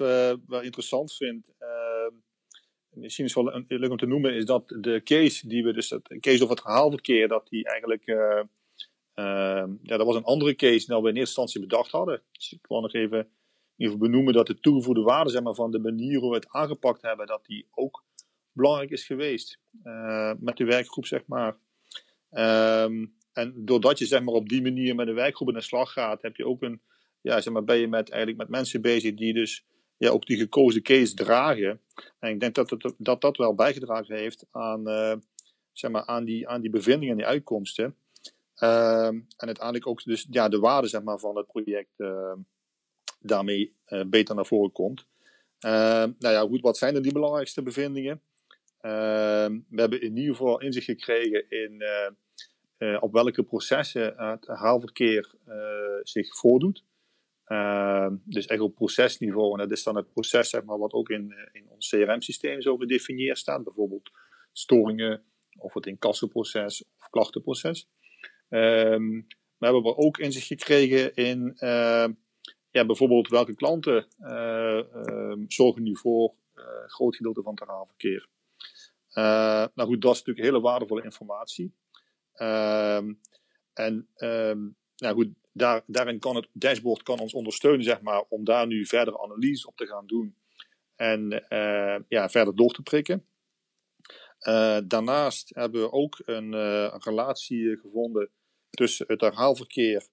wel 0.47 0.61
interessant 0.62 1.12
vind, 1.12 1.53
misschien 3.00 3.25
is 3.25 3.35
wel 3.35 3.62
leuk 3.67 3.91
om 3.91 3.97
te 3.97 4.07
noemen, 4.07 4.35
is 4.35 4.45
dat 4.45 4.69
de 4.69 5.00
case 5.05 5.49
die 5.49 5.65
we 5.65 5.73
dus, 5.73 5.88
de 5.88 6.19
case 6.21 6.43
over 6.43 6.57
het 6.57 6.65
haalverkeer, 6.65 7.29
dat 7.29 7.49
die 7.49 7.65
eigenlijk, 7.65 8.07
uh, 8.07 8.43
uh, 9.15 9.65
ja, 9.83 9.97
dat 9.97 10.07
was 10.07 10.17
een 10.17 10.25
andere 10.25 10.55
case 10.55 10.87
dan 10.87 11.03
we 11.03 11.09
in 11.09 11.17
eerste 11.17 11.41
instantie 11.41 11.61
bedacht 11.61 11.91
hadden. 11.91 12.23
Dus 12.33 12.53
ik 12.53 12.67
wil 12.69 12.81
nog 12.81 12.95
even 12.95 13.29
geval 13.87 14.08
benoemen 14.08 14.32
dat 14.32 14.47
de 14.47 14.61
toegevoegde 14.61 15.02
waarde 15.02 15.30
zeg 15.30 15.42
maar, 15.42 15.54
van 15.54 15.70
de 15.70 15.78
manier 15.78 16.18
hoe 16.18 16.30
we 16.30 16.37
het 16.37 16.49
aangepakt 16.49 17.02
hebben, 17.02 17.26
dat 17.26 17.47
die 17.47 17.66
ook 17.70 18.04
belangrijk 18.52 18.90
is 18.90 19.06
geweest 19.06 19.61
uh, 19.85 20.32
met 20.38 20.56
de 20.56 20.64
werkgroep, 20.64 21.06
zeg 21.06 21.26
maar. 21.26 21.56
Um, 22.30 23.16
en 23.32 23.52
doordat 23.56 23.99
je 23.99 24.06
zeg 24.06 24.23
maar, 24.23 24.35
op 24.35 24.49
die 24.49 24.62
manier 24.62 24.94
met 24.94 25.06
de 25.06 25.12
werkgroep 25.12 25.49
in 25.49 25.54
de 25.54 25.61
slag 25.61 25.92
gaat, 25.92 26.23
heb 26.23 26.37
je 26.37 26.47
ook 26.47 26.62
een, 26.62 26.80
ja, 27.20 27.40
zeg 27.40 27.52
maar, 27.52 27.64
ben 27.64 27.78
je 27.78 27.88
met, 27.88 28.11
eigenlijk 28.11 28.40
met 28.40 28.49
mensen 28.49 28.80
bezig 28.80 29.14
die 29.14 29.35
dus 29.35 29.64
ja, 29.97 30.11
ook 30.11 30.26
die 30.26 30.37
gekozen 30.37 30.82
case 30.82 31.14
dragen. 31.14 31.80
En 32.18 32.30
ik 32.30 32.40
denk 32.40 32.54
dat 32.54 32.70
het, 32.70 32.94
dat, 32.99 33.20
dat 33.20 33.37
wel 33.37 33.54
bijgedragen 33.54 34.16
heeft 34.16 34.47
aan, 34.50 34.88
uh, 34.88 35.14
zeg 35.73 35.90
maar, 35.90 36.06
aan, 36.06 36.25
die, 36.25 36.49
aan 36.49 36.61
die 36.61 36.70
bevindingen 36.70 37.11
en 37.11 37.16
die 37.16 37.26
uitkomsten. 37.26 37.97
Uh, 38.62 39.06
en 39.06 39.26
uiteindelijk 39.37 39.87
ook 39.87 40.02
dus, 40.02 40.26
ja, 40.30 40.49
de 40.49 40.58
waarde 40.58 40.88
zeg 40.88 41.02
maar, 41.02 41.18
van 41.18 41.37
het 41.37 41.47
project 41.47 41.92
uh, 41.97 42.32
daarmee 43.28 43.76
uh, 43.88 44.02
beter 44.06 44.35
naar 44.35 44.47
voren 44.47 44.73
komt. 44.73 45.06
Ehm, 45.58 46.12
nou 46.18 46.35
ja, 46.35 46.40
goed, 46.40 46.61
wat 46.61 46.78
zijn 46.78 46.94
er 46.94 47.02
die 47.02 47.12
belangrijkste 47.12 47.62
bevindingen? 47.62 48.23
Ehm, 48.80 49.58
we 49.68 49.80
hebben 49.80 50.00
in 50.00 50.16
ieder 50.16 50.35
geval 50.35 50.61
inzicht 50.61 50.87
gekregen 50.87 51.50
in 51.50 51.82
op 53.00 53.12
welke 53.12 53.42
processen 53.42 54.14
het 54.16 54.47
haalverkeer 54.47 55.35
zich 56.02 56.37
voordoet. 56.37 56.85
Uh, 57.49 58.08
dus 58.25 58.47
echt 58.47 58.61
op 58.61 58.75
procesniveau. 58.75 59.52
En 59.52 59.58
dat 59.58 59.76
is 59.76 59.82
dan 59.82 59.97
het 59.97 60.12
proces 60.12 60.50
zeg 60.50 60.64
maar, 60.64 60.78
wat 60.78 60.92
ook 60.92 61.08
in, 61.08 61.32
eh, 61.32 61.49
in 61.52 61.68
ons 61.68 61.88
CRM-systeem 61.88 62.62
zo 62.62 62.76
gedefinieerd 62.76 63.38
staat. 63.38 63.64
Bijvoorbeeld 63.64 64.11
storingen 64.52 65.23
of 65.58 65.75
het 65.75 65.87
incassoproces 65.87 66.85
of 66.99 67.11
klachtenproces. 67.11 67.88
We 68.49 69.66
hebben 69.66 69.97
ook 69.97 70.18
inzicht 70.18 70.47
gekregen 70.47 71.14
in 71.14 71.56
ja, 72.78 72.87
bijvoorbeeld 72.87 73.28
welke 73.28 73.54
klanten 73.54 74.06
uh, 74.20 75.32
zorgen 75.47 75.82
nu 75.82 75.97
voor 75.97 76.35
een 76.54 76.90
groot 76.90 77.16
gedeelte 77.16 77.42
van 77.42 77.54
het 77.54 77.64
verhaalverkeer. 77.64 78.28
nou 79.75 79.88
goed, 79.88 80.02
dat 80.02 80.14
is 80.14 80.18
natuurlijk 80.18 80.47
hele 80.47 80.61
waardevolle 80.61 81.02
informatie. 81.02 81.75
Ehm, 82.32 83.14
en 83.73 84.08
nou 84.97 85.14
goed, 85.14 85.28
daar, 85.52 85.82
daarin 85.87 86.18
kan 86.18 86.37
het 86.37 86.49
dashboard 86.52 87.02
kan 87.02 87.18
ons 87.18 87.35
ondersteunen, 87.35 87.85
zeg 87.85 88.00
maar, 88.00 88.25
om 88.28 88.44
daar 88.44 88.66
nu 88.66 88.87
verder 88.87 89.23
analyse 89.23 89.66
op 89.66 89.76
te 89.76 89.87
gaan 89.87 90.06
doen 90.06 90.37
en 90.97 91.47
ja, 92.08 92.28
verder 92.28 92.56
door 92.56 92.73
te 92.73 92.82
prikken. 92.82 93.26
Daarnaast 94.88 95.54
hebben 95.54 95.80
we 95.80 95.92
ook 95.92 96.23
een, 96.25 96.52
een, 96.52 97.02
relatie 97.02 97.76
gevonden 97.76 98.30
tussen 98.70 99.06
het 99.08 99.20
herhaalverkeer 99.20 100.08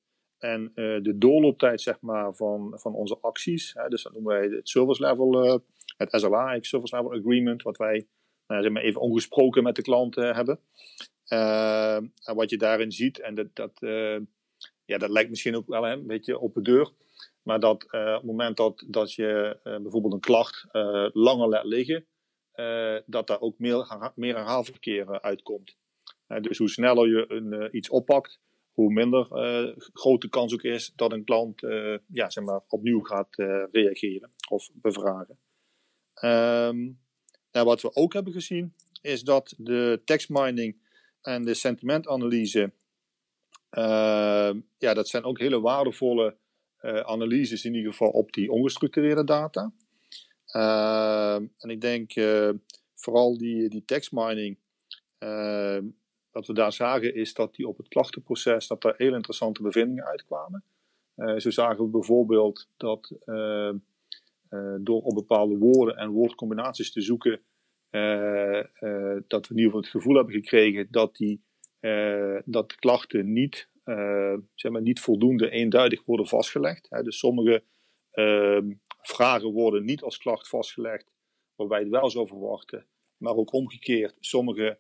en 0.46 0.72
de 1.04 1.18
doorlooptijd 1.18 1.82
zeg 1.82 2.02
maar, 2.02 2.36
van, 2.36 2.74
van 2.76 2.94
onze 2.94 3.18
acties. 3.22 3.74
Hè. 3.74 3.88
Dus 3.88 4.04
dat 4.04 4.14
noemen 4.14 4.34
wij 4.34 4.48
het 4.48 4.70
service 4.70 5.06
level, 5.06 5.62
het 5.98 6.10
SLA, 6.12 6.54
het 6.54 6.66
service 6.66 6.96
level 6.96 7.14
agreement, 7.14 7.62
wat 7.62 7.78
wij 7.78 8.08
nou, 8.48 8.62
zeg 8.62 8.72
maar 8.72 8.82
even 8.82 9.02
ongesproken 9.02 9.64
met 9.64 9.76
de 9.76 9.82
klant 9.82 10.16
hebben. 10.16 10.60
en 11.26 12.36
wat 12.36 12.50
je 12.50 12.58
daarin 12.58 12.92
ziet, 12.92 13.20
en 13.20 13.36
dat, 13.36 13.48
dat 13.54 13.80
ja, 14.86 14.98
dat 14.98 15.10
lijkt 15.10 15.30
misschien 15.30 15.56
ook 15.56 15.68
wel 15.68 15.88
een 15.88 16.08
beetje 16.08 16.40
op 16.40 16.54
de 16.54 16.62
deur. 16.62 16.92
Maar 17.42 17.60
dat 17.60 17.88
uh, 17.92 18.02
op 18.02 18.16
het 18.16 18.24
moment 18.24 18.58
dat, 18.58 18.84
dat 18.88 19.14
je 19.14 19.60
uh, 19.64 19.78
bijvoorbeeld 19.78 20.14
een 20.14 20.20
klacht 20.20 20.66
uh, 20.72 21.08
langer 21.14 21.48
laat 21.48 21.66
liggen, 21.66 22.06
dat 23.06 23.28
daar 23.28 23.42
ook 23.42 23.60
meer, 23.60 24.12
meer 24.16 24.36
herhaalverkeer 24.36 25.22
uitkomt. 25.22 25.78
dus 26.42 26.58
hoe 26.58 26.70
sneller 26.70 27.08
je 27.08 27.26
een, 27.28 27.76
iets 27.76 27.90
oppakt, 27.90 28.40
hoe 28.76 28.94
minder 28.94 29.26
groot 29.94 30.22
de 30.22 30.30
kans 30.30 30.54
ook 30.54 30.62
is 30.62 30.94
dat 30.96 31.12
een 31.12 31.24
klant 31.24 31.62
ja, 32.08 32.30
zeg 32.30 32.44
maar, 32.44 32.62
opnieuw 32.68 33.02
gaat 33.02 33.36
reageren 33.72 34.32
of 34.50 34.70
bevragen. 34.74 35.40
Um, 36.24 37.00
wat 37.52 37.82
we 37.82 37.96
ook 37.96 38.14
hebben 38.14 38.34
gezien, 38.34 38.74
is 39.02 39.22
dat 39.22 39.54
de 39.58 40.02
tekstmining 40.06 40.78
en 41.22 41.44
de 41.44 41.54
sentimentanalyse 41.54 42.74
uh, 43.72 44.52
ja, 44.78 44.94
dat 44.94 45.08
zijn 45.08 45.24
ook 45.24 45.40
hele 45.40 45.60
waardevolle 45.60 46.38
analyses 47.04 47.66
in 47.66 47.74
ieder 47.74 47.92
geval 47.92 48.10
op 48.10 48.32
die 48.32 48.52
ongestructureerde 48.52 49.24
data. 49.24 49.74
Uh, 50.56 51.36
en 51.36 51.70
ik 51.70 51.82
denk 51.82 52.12
vooral 52.96 53.38
die, 53.38 53.70
die 53.70 53.86
tekstmining, 53.86 54.58
wat 56.36 56.48
we 56.48 56.54
daar 56.54 56.74
zagen 56.74 57.16
is 57.16 57.34
dat 57.34 57.56
die 57.56 57.68
op 57.68 57.78
het 57.78 57.88
klachtenproces, 57.88 58.68
dat 58.68 58.82
daar 58.82 58.94
heel 58.98 59.14
interessante 59.14 59.62
bevindingen 59.62 60.06
uitkwamen. 60.06 60.64
zo 61.16 61.50
zagen 61.50 61.84
we 61.84 61.90
bijvoorbeeld 61.90 62.70
dat 62.78 63.12
door 64.80 65.02
op 65.02 65.16
bepaalde 65.16 65.58
woorden 65.58 65.96
en 65.96 66.10
woordcombinaties 66.10 66.92
te 66.92 67.02
zoeken, 67.02 67.42
dat 69.28 69.48
we 69.48 69.54
in 69.54 69.58
ieder 69.58 69.64
geval 69.64 69.80
het 69.80 69.90
gevoel 69.90 70.16
hebben 70.16 70.34
gekregen 70.34 70.88
dat 70.90 71.16
die 71.16 71.44
dat 72.46 72.70
de 72.70 72.76
klachten 72.76 73.34
niet, 73.34 73.70
zeg 74.56 74.72
maar 74.72 74.82
niet 74.82 75.00
voldoende 75.00 75.50
eenduidig 75.50 76.06
worden 76.06 76.28
vastgelegd. 76.28 76.88
Hè. 76.90 77.04
Dus 77.04 77.18
sommige 77.18 77.64
uh, 78.16 78.62
vragen 79.02 79.52
worden 79.52 79.86
niet 79.86 80.02
als 80.02 80.18
klacht 80.18 80.48
vastgelegd, 80.48 81.12
waarbij 81.56 81.80
het 81.80 81.90
wel 81.90 82.10
zou 82.10 82.28
verwachten. 82.28 82.86
Maar 83.18 83.36
ook 83.36 83.54
omgekeerd, 83.54 84.18
sommige 84.20 84.68
eh, 84.70 84.76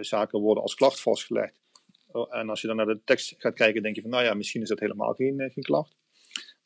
zaken 0.00 0.40
worden 0.40 0.62
als 0.62 0.74
klacht 0.74 1.00
vastgelegd. 1.00 1.60
Oh, 2.06 2.36
en 2.36 2.48
als 2.48 2.60
je 2.60 2.66
dan 2.66 2.76
naar 2.76 2.86
de 2.86 3.00
tekst 3.04 3.34
gaat 3.38 3.54
kijken, 3.54 3.82
denk 3.82 3.94
je 3.94 4.00
van, 4.00 4.10
nou 4.10 4.24
ja, 4.24 4.34
misschien 4.34 4.62
is 4.62 4.68
dat 4.68 4.80
helemaal 4.80 5.12
geen, 5.12 5.50
geen 5.52 5.64
klacht. 5.64 5.96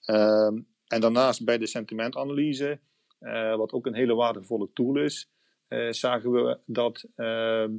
Ehm, 0.00 0.58
en 0.86 1.00
daarnaast 1.00 1.44
bij 1.44 1.58
de 1.58 1.66
sentimentanalyse, 1.66 2.80
wat 3.56 3.72
ook 3.72 3.86
een 3.86 3.94
hele 3.94 4.14
waardevolle 4.14 4.70
tool 4.72 4.96
is, 4.96 5.30
zagen 5.90 6.32
we 6.32 6.58
dat 6.66 7.04
ehm, 7.14 7.76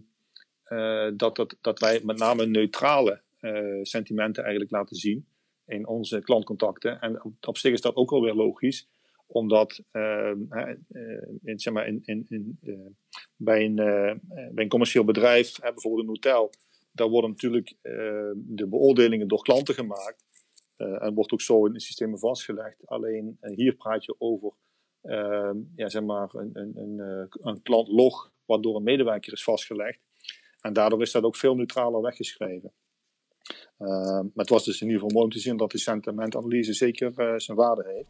dat, 1.15 1.35
dat, 1.35 1.57
dat 1.61 1.79
wij 1.79 2.01
met 2.03 2.17
name 2.17 2.45
neutrale 2.45 3.21
sentimenten 3.81 4.43
eigenlijk 4.43 4.71
laten 4.71 4.95
zien 4.95 5.27
in 5.67 5.87
onze 5.87 6.21
klantcontacten. 6.21 6.99
En 6.99 7.23
op, 7.23 7.33
op 7.47 7.57
zich 7.57 7.73
is 7.73 7.81
dat 7.81 7.95
ook 7.95 8.09
wel 8.09 8.21
weer 8.21 8.33
logisch, 8.33 8.87
omdat 9.27 9.83
uh, 9.91 10.31
in, 11.43 11.59
zeg 11.59 11.73
maar 11.73 11.87
in, 11.87 12.01
in, 12.03 12.25
in, 12.29 12.59
bij, 13.35 13.65
een, 13.65 13.75
bij 14.53 14.63
een 14.63 14.69
commercieel 14.69 15.03
bedrijf, 15.03 15.59
bijvoorbeeld 15.59 16.03
een 16.03 16.07
hotel, 16.07 16.49
daar 16.91 17.09
worden 17.09 17.29
natuurlijk 17.29 17.75
de 18.33 18.67
beoordelingen 18.69 19.27
door 19.27 19.41
klanten 19.41 19.73
gemaakt. 19.73 20.23
en 20.77 21.13
wordt 21.13 21.31
ook 21.31 21.41
zo 21.41 21.65
in 21.65 21.73
de 21.73 21.79
systemen 21.79 22.19
vastgelegd. 22.19 22.87
Alleen 22.87 23.37
hier 23.41 23.75
praat 23.75 24.05
je 24.05 24.15
over 24.17 24.53
ja, 25.75 25.89
zeg 25.89 26.03
maar 26.03 26.29
een, 26.33 26.49
een, 26.53 26.71
een, 26.75 27.29
een 27.41 27.61
klantlog, 27.61 28.31
wat 28.45 28.63
door 28.63 28.75
een 28.75 28.83
medewerker 28.83 29.33
is 29.33 29.43
vastgelegd. 29.43 29.99
En 30.61 30.73
daardoor 30.73 31.01
is 31.01 31.11
dat 31.11 31.23
ook 31.23 31.35
veel 31.35 31.55
neutraler 31.55 32.01
weggeschreven. 32.01 32.73
Maar 33.77 34.31
het 34.33 34.49
was 34.49 34.65
dus 34.65 34.81
in 34.81 34.87
ieder 34.87 35.01
geval 35.01 35.15
mooi 35.15 35.25
om 35.25 35.31
te 35.31 35.39
zien 35.39 35.57
dat 35.57 35.71
de 35.71 35.77
sentimentanalyse 35.77 36.73
zeker 36.73 37.41
zijn 37.41 37.57
waarde 37.57 37.83
heeft. 37.87 38.09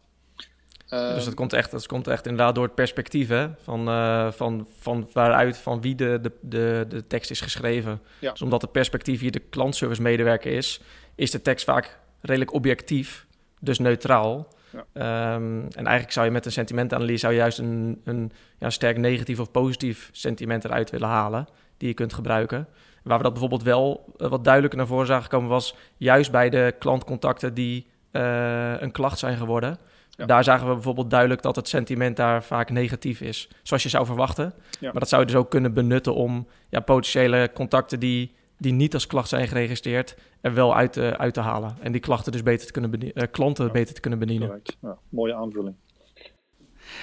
Dus 0.89 1.25
dat 1.25 1.34
komt, 1.34 1.53
echt, 1.53 1.72
dat 1.72 1.86
komt 1.86 2.08
echt 2.08 2.25
inderdaad 2.25 2.56
door 2.56 2.63
het 2.63 2.75
perspectief 2.75 3.27
hè? 3.27 3.48
Van, 3.62 3.86
van, 4.34 4.67
van 4.79 5.10
waaruit, 5.13 5.58
van 5.58 5.82
wie 5.82 5.96
de, 5.96 6.20
de, 6.22 6.32
de, 6.41 6.86
de 6.89 7.08
tekst 7.08 7.32
is 7.32 7.41
geschreven. 7.41 8.01
Ja. 8.20 8.32
Dus 8.32 8.41
omdat 8.41 8.62
het 8.62 8.72
perspectief 8.72 9.20
hier 9.20 9.32
de 9.32 9.39
klantservice 9.39 10.01
medewerker 10.01 10.51
is, 10.51 10.82
is 11.15 11.32
de 11.32 11.41
tekst 11.41 11.65
vaak 11.65 12.00
redelijk 12.22 12.53
objectief, 12.53 13.25
dus 13.60 13.79
neutraal. 13.79 14.48
Ehm, 14.94 15.62
en 15.75 15.86
eigenlijk 15.86 16.12
zou 16.12 16.25
je 16.25 16.32
met 16.32 16.46
een 16.46 16.51
sentimentanalyse 16.51 17.17
zou 17.17 17.34
je 17.34 17.39
juist 17.39 17.60
een, 17.60 18.01
een 18.03 18.32
ja, 18.60 18.70
sterk 18.70 18.98
negatief 18.98 19.39
of 19.39 19.51
positief 19.51 20.10
sentiment 20.12 20.65
eruit 20.65 20.89
willen 20.89 21.08
halen, 21.08 21.48
die 21.77 21.88
je 21.88 21.94
kunt 21.94 22.13
gebruiken. 22.13 22.67
Waar 23.03 23.17
we 23.17 23.24
dat 23.24 23.32
bijvoorbeeld 23.32 23.63
wel 23.63 24.13
eh, 24.17 24.27
wat 24.27 24.44
duidelijker 24.44 24.79
naar 24.79 24.88
voren 24.88 25.08
zagen 25.08 25.29
komen, 25.29 25.50
was 25.50 25.75
juist 25.98 26.32
bij 26.32 26.50
de 26.50 26.75
klantcontacten 26.79 27.53
die 27.53 27.88
uh, 28.12 28.82
een 28.82 28.91
klacht 28.91 29.20
zijn 29.20 29.38
geworden. 29.38 29.77
Daar 30.26 30.44
zagen 30.44 30.68
we 30.68 30.74
bijvoorbeeld 30.74 31.10
duidelijk 31.10 31.42
dat 31.42 31.56
het 31.56 31.68
sentiment 31.68 32.16
daar 32.16 32.44
vaak 32.44 32.70
negatief 32.70 33.22
is, 33.22 33.50
zoals 33.64 33.84
je 33.84 33.90
zou 33.90 34.06
verwachten. 34.06 34.54
Maar 34.82 34.94
dat 34.94 35.10
zou 35.10 35.22
je 35.22 35.28
dus 35.28 35.38
ook 35.38 35.50
kunnen 35.50 35.74
benutten 35.74 36.14
om 36.14 36.48
ja, 36.70 36.80
potentiële 36.80 37.52
contacten 37.54 38.00
die 38.00 38.36
die 38.58 38.74
niet 38.74 38.94
als 38.94 39.08
klacht 39.08 39.30
zijn 39.30 39.48
geregistreerd, 39.48 40.16
er 40.42 40.54
wel 40.54 40.76
uit, 40.76 40.98
uh, 40.98 41.10
uit 41.10 41.34
te 41.34 41.40
halen. 41.40 41.78
En 41.82 41.92
die 41.92 42.02
klachten 42.02 42.32
dus 42.32 42.44
beter 42.44 42.66
te 42.66 42.72
kunnen 42.72 42.92
bedienen, 42.92 43.24
uh, 43.24 43.28
klanten 43.32 43.72
beter 43.72 43.94
te 43.94 44.02
kunnen 44.02 44.20
bedienen. 44.20 44.62
Ja, 44.82 44.98
mooie 45.10 45.34
aanvulling. 45.34 45.76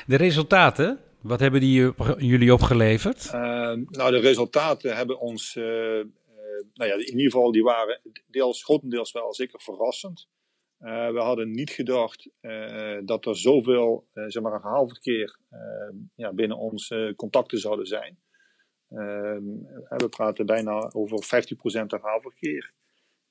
De 0.06 0.16
resultaten, 0.16 1.00
wat 1.20 1.40
hebben 1.40 1.60
die 1.60 1.92
jullie 2.16 2.52
opgeleverd? 2.52 3.24
Uh, 3.26 3.32
nou, 3.88 4.10
de 4.10 4.18
resultaten 4.18 4.96
hebben 4.96 5.20
ons, 5.20 5.54
nou 5.54 6.90
ja, 6.90 6.94
in 6.94 7.06
ieder 7.06 7.30
geval, 7.30 7.52
die 7.52 7.62
waren 7.62 8.00
deels, 8.26 8.64
grotendeels 8.64 9.12
wel 9.12 9.34
zeker 9.34 9.60
verrassend. 9.60 10.28
We 10.78 11.20
hadden 11.20 11.50
niet 11.50 11.70
gedacht 11.70 12.30
dat 13.04 13.26
er 13.26 13.36
zoveel, 13.36 14.06
zeg 14.12 14.42
maar, 14.42 14.52
een 14.52 14.60
ja, 16.14 16.32
binnen 16.32 16.58
ons 16.58 16.94
contacten 17.16 17.58
zouden 17.58 17.86
zijn. 17.86 18.18
Ehm, 18.88 19.44
we 19.88 20.08
praten 20.10 20.46
bijna 20.46 20.90
over 20.92 21.24
50% 21.24 21.90
herhaalverkeer. 21.90 22.72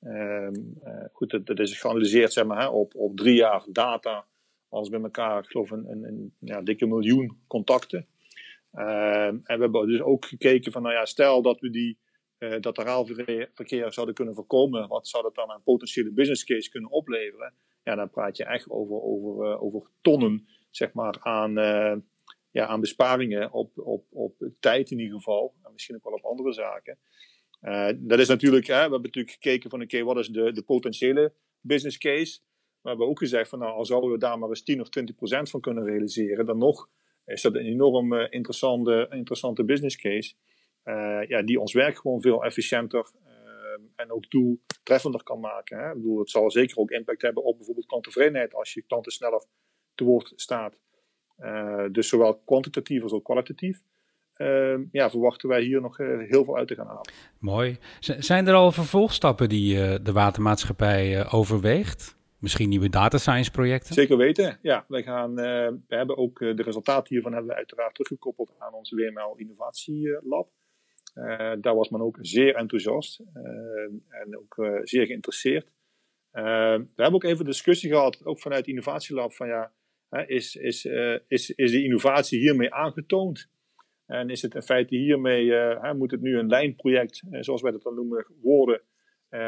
Um, 0.00 0.80
goed, 1.12 1.40
dat, 1.44 1.58
is 1.58 1.80
geanalyseerd 1.80 2.32
zeg 2.32 2.44
maar, 2.44 2.72
op, 2.72 2.94
op 2.94 3.16
drie 3.16 3.34
jaar 3.34 3.64
data. 3.68 4.26
Alles 4.68 4.88
bij 4.88 5.00
elkaar, 5.00 5.44
geloof 5.44 5.70
een, 5.70 6.04
een 6.04 6.34
ja, 6.38 6.62
dikke 6.62 6.86
miljoen 6.86 7.38
contacten. 7.46 8.06
Ehm, 8.72 9.38
en 9.44 9.56
we 9.56 9.62
hebben 9.62 9.86
dus 9.86 10.00
ook 10.00 10.24
gekeken 10.24 10.72
van, 10.72 10.82
nou 10.82 10.94
ja, 10.94 11.04
stel 11.04 11.42
dat 11.42 11.60
we 11.60 11.70
die, 11.70 11.98
uh, 12.38 12.60
dat 12.60 12.76
herhaalverkeer 12.76 13.92
zouden 13.92 14.14
kunnen 14.14 14.34
voorkomen. 14.34 14.88
Wat 14.88 15.08
zou 15.08 15.22
dat 15.22 15.34
dan 15.34 15.50
een 15.50 15.62
potentiële 15.62 16.12
business 16.12 16.44
case 16.44 16.70
kunnen 16.70 16.90
opleveren? 16.90 17.54
Ja, 17.82 17.94
dan 17.94 18.10
praat 18.10 18.36
je 18.36 18.44
echt 18.44 18.70
over, 18.70 19.02
over, 19.02 19.50
uh, 19.50 19.62
over 19.62 19.90
tonnen, 20.00 20.48
zeg 20.70 20.92
maar, 20.92 21.16
aan, 21.20 21.58
uh, 21.58 21.96
ja, 22.50 22.66
aan 22.66 22.80
besparingen 22.80 23.52
op, 23.52 23.78
op, 23.78 24.06
op 24.10 24.34
tijd 24.60 24.90
in 24.90 24.98
ieder 24.98 25.16
geval. 25.16 25.54
En 25.62 25.72
misschien 25.72 25.94
ook 25.96 26.04
wel 26.04 26.12
op 26.12 26.24
andere 26.24 26.52
zaken. 26.52 26.98
Dat 27.96 28.18
is 28.18 28.28
natuurlijk, 28.28 28.66
hè, 28.66 28.74
we 28.74 28.80
hebben 28.80 29.02
natuurlijk 29.02 29.34
gekeken 29.34 29.70
van 29.70 29.82
oké, 29.82 30.02
wat 30.02 30.18
is 30.18 30.28
de, 30.28 30.52
de 30.52 30.62
potentiële 30.62 31.32
business 31.60 31.98
case. 31.98 32.40
We 32.80 32.88
hebben 32.88 33.06
ook 33.06 33.18
gezegd 33.18 33.48
van 33.48 33.58
nou, 33.58 33.72
al 33.72 33.84
zouden 33.84 34.10
we 34.10 34.18
daar 34.18 34.38
maar 34.38 34.48
eens 34.48 34.62
10 34.62 34.80
of 34.80 34.88
20 34.88 35.14
procent 35.14 35.50
van 35.50 35.60
kunnen 35.60 35.84
realiseren, 35.84 36.46
dan 36.46 36.58
nog 36.58 36.88
is 37.26 37.42
dat 37.42 37.54
een 37.54 37.66
enorm 37.66 38.14
interessante, 38.14 39.06
interessante 39.10 39.64
business 39.64 39.96
case. 39.96 40.34
Uh, 40.84 41.28
ja, 41.28 41.42
die 41.42 41.60
ons 41.60 41.72
werk 41.72 41.96
gewoon 41.96 42.20
veel 42.20 42.44
efficiënter 42.44 43.10
en 43.96 44.12
ook 44.12 44.30
doeltreffender 44.30 45.22
kan 45.22 45.40
maken. 45.40 45.78
Hè. 45.78 45.88
Ik 45.88 45.94
bedoel, 45.94 46.18
het 46.18 46.30
zal 46.30 46.50
zeker 46.50 46.76
ook 46.76 46.90
impact 46.90 47.22
hebben 47.22 47.44
op 47.44 47.56
bijvoorbeeld 47.56 47.86
klanttevredenheid 47.86 48.54
als 48.54 48.74
je 48.74 48.82
klanten 48.82 49.12
sneller 49.12 49.44
te 49.94 50.04
woord 50.04 50.32
staat. 50.36 50.78
Uh, 51.40 51.84
dus 51.92 52.08
zowel 52.08 52.34
kwantitatief 52.44 53.02
als 53.02 53.12
ook 53.12 53.24
kwalitatief. 53.24 53.82
Uh, 54.36 54.78
ja, 54.92 55.10
verwachten 55.10 55.48
wij 55.48 55.62
hier 55.62 55.80
nog 55.80 55.98
uh, 55.98 56.28
heel 56.30 56.44
veel 56.44 56.56
uit 56.56 56.68
te 56.68 56.74
gaan 56.74 56.86
halen. 56.86 57.12
Mooi. 57.38 57.78
Z 58.00 58.18
zijn 58.18 58.46
er 58.46 58.54
al 58.54 58.72
vervolgstappen 58.72 59.48
die 59.48 60.02
de 60.02 60.12
watermaatschappij 60.12 61.30
overweegt? 61.30 62.16
Misschien 62.38 62.68
nieuwe 62.68 62.88
data 62.88 63.18
science 63.18 63.50
projecten? 63.50 63.94
Zeker 63.94 64.16
weten, 64.16 64.58
ja. 64.62 64.84
Wij 64.88 65.02
gaan, 65.02 65.34
we 65.34 65.80
hebben 65.88 66.16
ook 66.16 66.38
de 66.38 66.62
resultaten 66.62 67.08
hiervan 67.08 67.32
hebben 67.32 67.50
we 67.50 67.56
uiteraard 67.56 67.94
teruggekoppeld 67.94 68.52
aan 68.58 68.72
onze 68.74 68.96
WML 68.96 69.34
Innovatielab. 69.36 70.48
Daar 71.60 71.74
was 71.74 71.88
men 71.88 72.00
ook 72.00 72.18
zeer 72.20 72.54
enthousiast 72.54 73.22
en 74.08 74.38
ook 74.38 74.80
zeer 74.82 75.06
geïnteresseerd. 75.06 75.70
we 76.30 76.40
hebben 76.96 77.14
ook 77.14 77.24
even 77.24 77.44
discussie 77.44 77.90
gehad, 77.90 78.24
ook 78.24 78.40
vanuit 78.40 78.66
Innovatielab, 78.66 79.32
van 79.32 79.48
ja, 79.48 79.72
is, 80.26 80.56
is, 80.56 80.84
is, 81.28 81.50
is 81.50 81.70
de 81.70 81.82
innovatie 81.82 82.38
hiermee 82.38 82.74
aangetoond? 82.74 83.48
En 84.06 84.30
is 84.30 84.42
het 84.42 84.54
in 84.54 84.62
feite 84.62 84.96
hiermee, 84.96 85.44
uh, 85.44 85.92
moet 85.92 86.10
het 86.10 86.20
nu 86.20 86.38
een 86.38 86.48
lijnproject, 86.48 87.22
uh, 87.30 87.38
zoals 87.40 87.62
wij 87.62 87.72
dat 87.72 87.82
dan 87.82 87.94
noemen, 87.94 88.26
worden, 88.42 88.80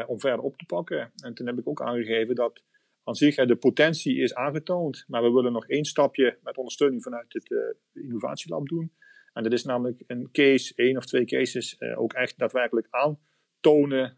om 0.07 0.19
verder 0.19 0.39
op 0.39 0.57
te 0.57 0.65
pakken? 0.65 1.11
En 1.23 1.33
toen 1.33 1.47
heb 1.47 1.57
ik 1.57 1.67
ook 1.67 1.81
aangegeven 1.81 2.35
dat 2.35 2.63
aan 3.03 3.15
zich 3.15 3.35
de 3.35 3.55
potentie 3.55 4.17
is 4.17 4.33
aangetoond, 4.33 5.03
maar 5.07 5.23
we 5.23 5.31
willen 5.31 5.51
nog 5.51 5.67
één 5.67 5.85
stapje 5.85 6.37
met 6.43 6.57
ondersteuning 6.57 7.03
vanuit 7.03 7.33
het 7.33 7.75
innovatielab 7.93 8.67
doen. 8.67 8.91
En 9.37 9.43
dat 9.43 9.53
is 9.53 9.63
namelijk 9.63 10.03
een 10.07 10.31
case, 10.31 10.73
één 10.75 10.97
of 10.97 11.05
twee 11.05 11.25
cases, 11.25 11.81
ook 11.95 12.13
echt 12.13 12.37
daadwerkelijk 12.37 12.87
aantonen 12.89 14.17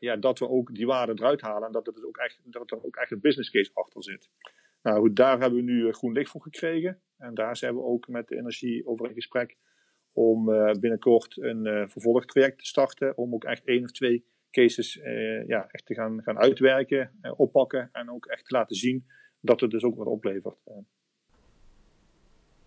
ja, 0.00 0.16
dat 0.16 0.38
we 0.38 0.48
ook 0.48 0.74
die 0.74 0.86
waarde 0.86 1.12
eruit 1.12 1.40
halen 1.40 1.66
en 1.66 1.72
dat, 1.72 2.04
ook 2.04 2.16
echt, 2.16 2.40
dat 2.44 2.70
er 2.70 2.84
ook 2.84 2.96
echt 2.96 3.10
een 3.10 3.20
business 3.20 3.50
case 3.50 3.70
achter 3.74 4.02
zit. 4.02 4.30
Nou 4.82 5.12
daar 5.12 5.40
hebben 5.40 5.58
we 5.58 5.64
nu 5.64 5.86
eh, 5.86 5.92
groen 5.92 6.12
licht 6.12 6.30
voor 6.30 6.42
gekregen. 6.42 7.00
En 7.18 7.34
daar 7.34 7.56
zijn 7.56 7.74
we 7.74 7.82
ook 7.82 8.08
met 8.08 8.28
de 8.28 8.36
energie 8.36 8.86
over 8.86 9.08
in 9.08 9.14
gesprek 9.14 9.56
om 10.12 10.44
binnenkort 10.80 11.36
een 11.36 11.88
vervolgtraject 11.90 12.58
te 12.58 12.66
starten. 12.66 13.16
Om 13.16 13.34
ook 13.34 13.44
echt 13.44 13.64
één 13.64 13.82
of 13.82 13.90
twee 13.90 14.24
cases 14.50 14.94
ja, 15.46 15.68
echt 15.70 15.86
te 15.86 15.94
gaan, 15.94 16.22
gaan 16.22 16.38
uitwerken, 16.38 17.20
oppakken 17.36 17.88
en 17.92 18.10
ook 18.10 18.26
echt 18.26 18.44
te 18.44 18.54
laten 18.54 18.76
zien 18.76 19.06
dat 19.40 19.60
het 19.60 19.70
dus 19.70 19.82
ook 19.82 19.96
wat 19.96 20.06
oplevert. 20.06 20.56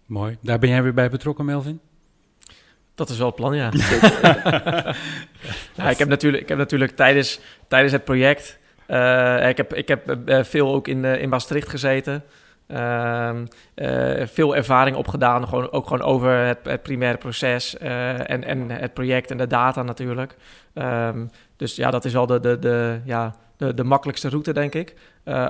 Mooi. 0.05 0.37
Daar 0.41 0.59
ben 0.59 0.69
jij 0.69 0.83
weer 0.83 0.93
bij 0.93 1.09
betrokken, 1.09 1.45
Melvin? 1.45 1.79
Dat 2.95 3.09
is 3.09 3.17
wel 3.17 3.27
het 3.27 3.35
plan, 3.35 3.55
ja. 3.55 3.69
ja 5.75 5.89
ik, 5.89 5.97
heb 5.97 6.07
natuurlijk, 6.07 6.43
ik 6.43 6.49
heb 6.49 6.57
natuurlijk 6.57 6.95
tijdens, 6.95 7.39
tijdens 7.67 7.93
het 7.93 8.03
project 8.03 8.61
uh, 8.87 9.49
ik 9.49 9.57
heb, 9.57 9.73
ik 9.73 9.87
heb 9.87 10.17
uh, 10.25 10.43
veel 10.43 10.73
ook 10.73 10.87
in, 10.87 11.03
uh, 11.03 11.21
in 11.21 11.29
Maastricht 11.29 11.69
gezeten. 11.69 12.23
Ehm, 12.67 13.45
veel 14.25 14.55
ervaring 14.55 14.95
opgedaan, 14.95 15.47
gewoon, 15.47 15.71
ook 15.71 15.87
gewoon 15.87 16.01
over 16.01 16.31
het, 16.31 16.59
het 16.63 16.83
primaire 16.83 17.17
proces 17.17 17.77
en, 17.77 18.43
en 18.43 18.69
het 18.69 18.93
project 18.93 19.31
en 19.31 19.37
de 19.37 19.47
data 19.47 19.83
natuurlijk. 19.83 20.35
Um, 20.73 21.29
dus 21.57 21.75
ja, 21.75 21.91
dat 21.91 22.05
is 22.05 22.13
wel 22.13 22.25
de, 22.25 22.39
de, 22.39 22.59
de, 22.59 22.99
ja, 23.05 23.35
de, 23.57 23.73
de 23.73 23.83
makkelijkste 23.83 24.29
route, 24.29 24.53
denk 24.53 24.75
ik. 24.75 24.93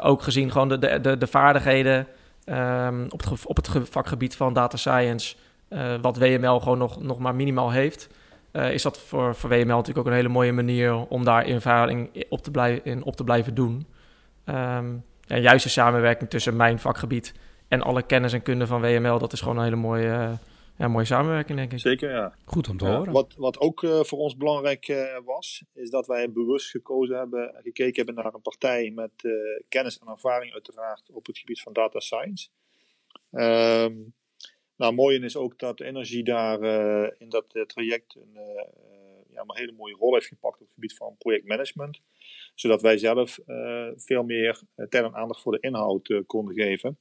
ook 0.02 0.22
gezien 0.22 0.52
gewoon 0.52 0.70
de, 0.70 0.80
de, 0.80 1.02
de, 1.02 1.18
de 1.18 1.28
vaardigheden 1.28 2.08
um, 2.46 3.06
op, 3.10 3.24
het, 3.24 3.46
op 3.46 3.56
het 3.56 3.70
vakgebied 3.90 4.36
van 4.36 4.54
data 4.54 4.78
science, 4.78 5.36
wat 6.02 6.18
WML 6.18 6.60
gewoon 6.60 6.78
nog, 6.78 7.02
nog 7.02 7.20
maar 7.20 7.36
minimaal 7.36 7.72
heeft. 7.72 8.10
Uh, 8.54 8.74
is 8.74 8.82
dat 8.82 9.00
voor, 9.00 9.36
voor 9.36 9.50
WML 9.50 9.66
natuurlijk 9.66 9.98
ook 9.98 10.06
een 10.06 10.14
hele 10.14 10.30
mooie 10.30 10.52
manier 10.52 11.08
om 11.08 11.24
daar 11.24 11.46
ervaring 11.46 12.26
op 12.30 12.42
te, 12.42 12.52
blijven, 12.52 12.86
in 12.86 13.04
op 13.04 13.16
te 13.16 13.24
blijven 13.24 13.54
doen. 13.54 13.88
Um, 14.46 15.04
en 15.28 15.42
juist 15.42 15.64
de 15.64 15.70
samenwerking 15.70 16.30
tussen 16.30 16.56
mijn 16.56 16.80
vakgebied 16.80 17.34
en 17.68 17.82
alle 17.82 18.02
kennis 18.02 18.34
en 18.34 18.42
kunde 18.42 18.68
van 18.68 18.82
WML, 18.82 19.20
dat 19.20 19.34
is 19.34 19.42
gewoon 19.42 19.58
een 19.58 19.64
hele 19.64 19.76
mooie, 19.76 20.38
ja, 20.78 20.88
mooie 20.88 21.06
samenwerking, 21.06 21.58
denk 21.58 21.72
ik. 21.72 21.80
Zeker, 21.80 22.10
ja. 22.10 22.36
Goed 22.46 22.70
om 22.70 22.78
te 22.78 22.86
horen. 22.86 23.14
Wat, 23.14 23.34
wat 23.38 23.60
ook 23.60 23.84
uh, 23.84 24.04
voor 24.04 24.20
ons 24.20 24.38
belangrijk 24.38 25.12
was, 25.26 25.64
is 25.74 25.90
dat 25.90 26.08
wij 26.08 26.32
bewust 26.32 26.70
gekozen 26.70 27.18
hebben, 27.18 27.56
gekeken 27.64 28.06
hebben 28.06 28.24
naar 28.24 28.34
een 28.34 28.42
partij 28.42 28.92
met 28.92 29.12
kennis 29.70 30.00
en 30.00 30.08
ervaring 30.08 30.54
uiteraard 30.54 31.10
op 31.12 31.26
het 31.26 31.38
gebied 31.38 31.62
van 31.62 31.74
data 31.74 32.00
science. 32.00 32.50
Um, 33.32 34.14
nou, 34.76 34.94
mooi 34.94 35.20
is 35.20 35.36
ook 35.36 35.60
dat 35.60 35.80
Energy 35.80 36.24
daar 36.24 36.62
uh, 36.62 37.10
in 37.18 37.30
dat 37.30 37.56
uh, 37.56 37.64
traject 37.64 38.16
een, 38.16 38.32
uh, 38.34 38.64
ja, 39.30 39.42
een 39.42 39.58
hele 39.58 39.72
mooie 39.72 39.96
rol 39.96 40.14
heeft 40.14 40.28
gepakt 40.28 40.54
op 40.54 40.66
het 40.66 40.74
gebied 40.74 40.96
van 40.96 41.16
projectmanagement. 41.18 42.02
Zodat 42.56 42.82
wij 42.82 42.98
zelf 42.98 43.40
veel 43.96 44.24
meer 44.24 44.62
tijd 44.76 44.94
en 44.94 45.16
aandacht 45.16 45.42
voor 45.42 45.52
de 45.52 45.60
inhoud 45.60 46.24
konden 46.26 46.56
geven. 46.56 46.98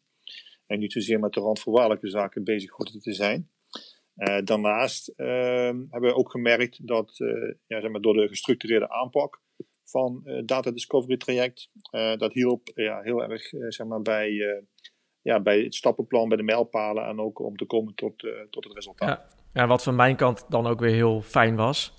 En 0.66 0.78
niet 0.78 0.92
zozeer 0.92 1.20
met 1.20 1.32
de 1.32 1.40
randvoorwaardelijke 1.40 2.08
zaken 2.08 2.44
bezig 2.44 2.70
hoefden 2.70 3.00
te 3.00 3.12
zijn. 3.12 3.50
Daarnaast 4.44 5.08
ehm, 5.08 5.76
hebben 5.90 6.10
we 6.10 6.14
ook 6.14 6.30
gemerkt 6.30 6.86
dat 6.86 7.16
ja, 7.66 7.80
zeg 7.80 7.90
maar, 7.90 8.00
door 8.00 8.14
de 8.14 8.28
gestructureerde 8.28 8.90
aanpak 8.90 9.40
van 9.84 10.22
Data 10.44 10.70
Discovery 10.70 11.16
traject, 11.16 11.70
dat 12.16 12.32
hielp 12.32 12.70
ja, 12.74 13.00
heel 13.00 13.22
erg 13.22 13.42
zeg 13.68 13.86
maar, 13.86 14.02
bij 14.02 14.62
ja, 15.22 15.40
bij 15.40 15.60
het 15.60 15.74
stappenplan, 15.74 16.28
bij 16.28 16.36
de 16.36 16.42
mijlpalen 16.42 17.06
en 17.06 17.20
ook 17.20 17.38
om 17.38 17.56
te 17.56 17.64
komen 17.64 17.94
tot, 17.94 18.18
tot 18.50 18.64
het 18.64 18.72
resultaat. 18.72 19.08
Ja. 19.52 19.60
ja, 19.60 19.66
wat 19.66 19.82
van 19.82 19.94
mijn 19.94 20.16
kant 20.16 20.44
dan 20.48 20.66
ook 20.66 20.80
weer 20.80 20.94
heel 20.94 21.20
fijn 21.20 21.56
was, 21.56 21.94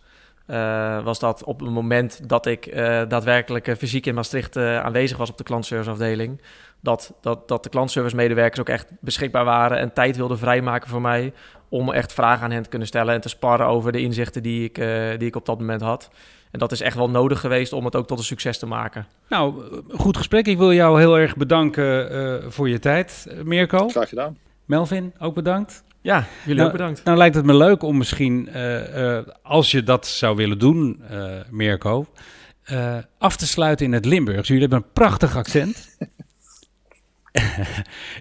was 1.04 1.20
dat 1.20 1.44
op 1.44 1.60
het 1.60 1.70
moment 1.70 2.30
dat 2.30 2.46
ik 2.46 2.76
daadwerkelijk 3.10 3.78
fysiek 3.78 4.06
in 4.06 4.16
Maastricht 4.16 4.58
aanwezig 4.58 5.18
was 5.18 5.30
op 5.30 5.38
de 5.38 5.44
klantserviceafdeling, 5.44 6.42
dat, 6.84 7.18
dat, 7.22 7.48
dat 7.48 7.64
de 7.64 7.70
klantservice 7.70 8.16
medewerkers 8.16 8.60
ook 8.60 8.70
echt 8.70 8.92
beschikbaar 9.02 9.46
waren 9.46 9.78
en 9.78 9.94
tijd 9.94 10.18
wilden 10.18 10.38
vrijmaken 10.38 10.90
voor 10.90 11.02
mij 11.02 11.34
om 11.74 11.92
echt 11.92 12.14
vragen 12.14 12.44
aan 12.44 12.52
hen 12.52 12.64
te 12.64 12.70
kunnen 12.70 12.88
stellen 12.88 13.14
en 13.14 13.22
te 13.22 13.30
sparren 13.30 13.68
over 13.68 13.92
de 13.92 14.02
inzichten 14.02 14.44
die 14.44 14.64
ik, 14.64 14.78
uh, 14.78 15.10
die 15.18 15.28
ik 15.28 15.36
op 15.36 15.46
dat 15.46 15.60
moment 15.60 15.82
had. 15.82 16.10
En 16.52 16.60
dat 16.60 16.72
is 16.72 16.82
echt 16.82 16.96
wel 16.96 17.10
nodig 17.10 17.40
geweest 17.40 17.74
om 17.74 17.86
het 17.86 17.96
ook 17.96 18.08
tot 18.08 18.18
een 18.18 18.24
succes 18.24 18.58
te 18.58 18.66
maken. 18.66 19.08
Nou, 19.30 19.64
goed 19.90 20.18
gesprek. 20.18 20.48
Ik 20.48 20.58
wil 20.58 20.74
jou 20.74 21.00
heel 21.00 21.18
erg 21.18 21.36
bedanken 21.36 22.16
uh, 22.16 22.50
voor 22.50 22.70
je 22.70 22.80
tijd, 22.80 23.28
Mirko. 23.44 23.90
Graag 23.90 24.10
gedaan. 24.10 24.38
Melvin, 24.66 25.14
ook 25.20 25.34
bedankt. 25.36 25.84
Ja, 26.02 26.26
jullie 26.42 26.56
nou, 26.56 26.68
ook 26.68 26.78
bedankt. 26.78 27.04
Nou 27.04 27.18
lijkt 27.18 27.36
het 27.36 27.46
me 27.46 27.56
leuk 27.56 27.84
om 27.84 27.98
misschien, 27.98 28.50
uh, 28.56 29.20
als 29.44 29.72
je 29.72 29.84
dat 29.84 30.08
zou 30.08 30.36
willen 30.36 30.60
doen, 30.60 31.02
Mirko, 31.50 32.06
af 33.18 33.36
te 33.36 33.48
sluiten 33.48 33.86
in 33.86 33.94
het 33.94 34.06
Limburgs. 34.06 34.48
Jullie 34.48 34.62
hebben 34.62 34.80
een 34.80 34.94
prachtig 34.94 35.38
accent. 35.38 35.98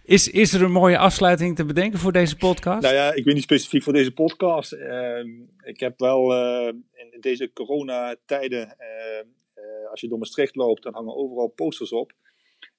is, 0.04 0.28
is 0.28 0.52
er 0.52 0.62
een 0.62 0.72
mooie 0.72 0.98
afsluiting 0.98 1.56
te 1.56 1.64
bedenken 1.64 1.98
voor 1.98 2.12
deze 2.12 2.36
podcast? 2.36 2.82
Nou 2.82 2.94
ja, 2.94 3.12
ik 3.12 3.24
weet 3.24 3.34
niet 3.34 3.42
specifiek 3.42 3.82
voor 3.82 3.92
deze 3.92 4.12
podcast. 4.12 4.72
Uh, 4.72 5.24
ik 5.64 5.80
heb 5.80 5.98
wel 5.98 6.32
uh, 6.32 6.72
in 6.92 7.20
deze 7.20 7.52
coronatijden, 7.52 8.76
uh, 8.78 9.90
als 9.90 10.00
je 10.00 10.08
door 10.08 10.18
Maastricht 10.18 10.56
loopt, 10.56 10.82
dan 10.82 10.94
hangen 10.94 11.16
overal 11.16 11.48
posters 11.48 11.92
op. 11.92 12.12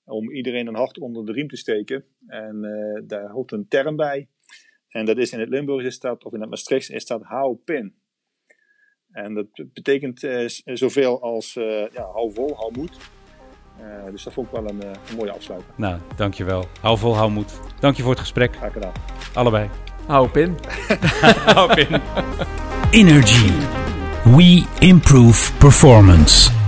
Om 0.06 0.32
iedereen 0.32 0.68
een 0.68 0.76
hart 0.76 0.98
onder 0.98 1.26
de 1.26 1.32
riem 1.32 1.48
te 1.48 1.58
steken. 1.58 2.06
En 2.28 2.62
daar 3.08 3.30
hoort 3.30 3.52
een 3.52 3.68
term 3.68 3.96
bij. 3.96 4.28
En 4.90 5.06
dat 5.06 5.18
is 5.18 5.32
in 5.32 5.40
het 5.40 5.50
Limburgs 5.50 5.86
is 5.86 6.00
dat, 6.00 6.24
of 6.24 6.34
in 6.34 6.42
het 6.42 6.50
Maastrichts 6.50 6.90
is 6.90 7.06
dat 7.06 7.22
hou 7.22 7.56
pin. 7.56 7.96
En 9.12 9.34
dat 9.34 9.48
betekent 9.74 10.28
zoveel 10.64 11.22
als 11.22 11.54
ja, 11.54 12.04
hou 12.12 12.34
vol, 12.34 12.56
hou 12.56 12.72
moed. 12.78 12.98
Uh, 13.84 14.12
dus 14.12 14.24
dat 14.24 14.34
vond 14.34 14.48
ik 14.48 14.54
wel 14.54 14.70
een, 14.70 14.82
uh, 14.84 14.90
een 15.10 15.16
mooie 15.16 15.32
afsluiting. 15.32 15.72
Nou, 15.76 15.98
dankjewel. 16.16 16.66
Hou 16.82 16.98
vol, 16.98 17.16
hou 17.16 17.32
moed. 17.32 17.60
Dank 17.80 17.96
je 17.96 18.02
voor 18.02 18.12
het 18.12 18.20
gesprek. 18.20 18.56
Graag 18.56 18.74
gedaan. 18.74 18.92
Allebei. 19.34 19.70
Hou 20.06 20.28
pin. 20.28 20.58
hou 21.56 21.74
pin. 21.74 22.02
Energy. 22.92 23.52
We 24.24 24.66
improve 24.80 25.54
performance. 25.58 26.63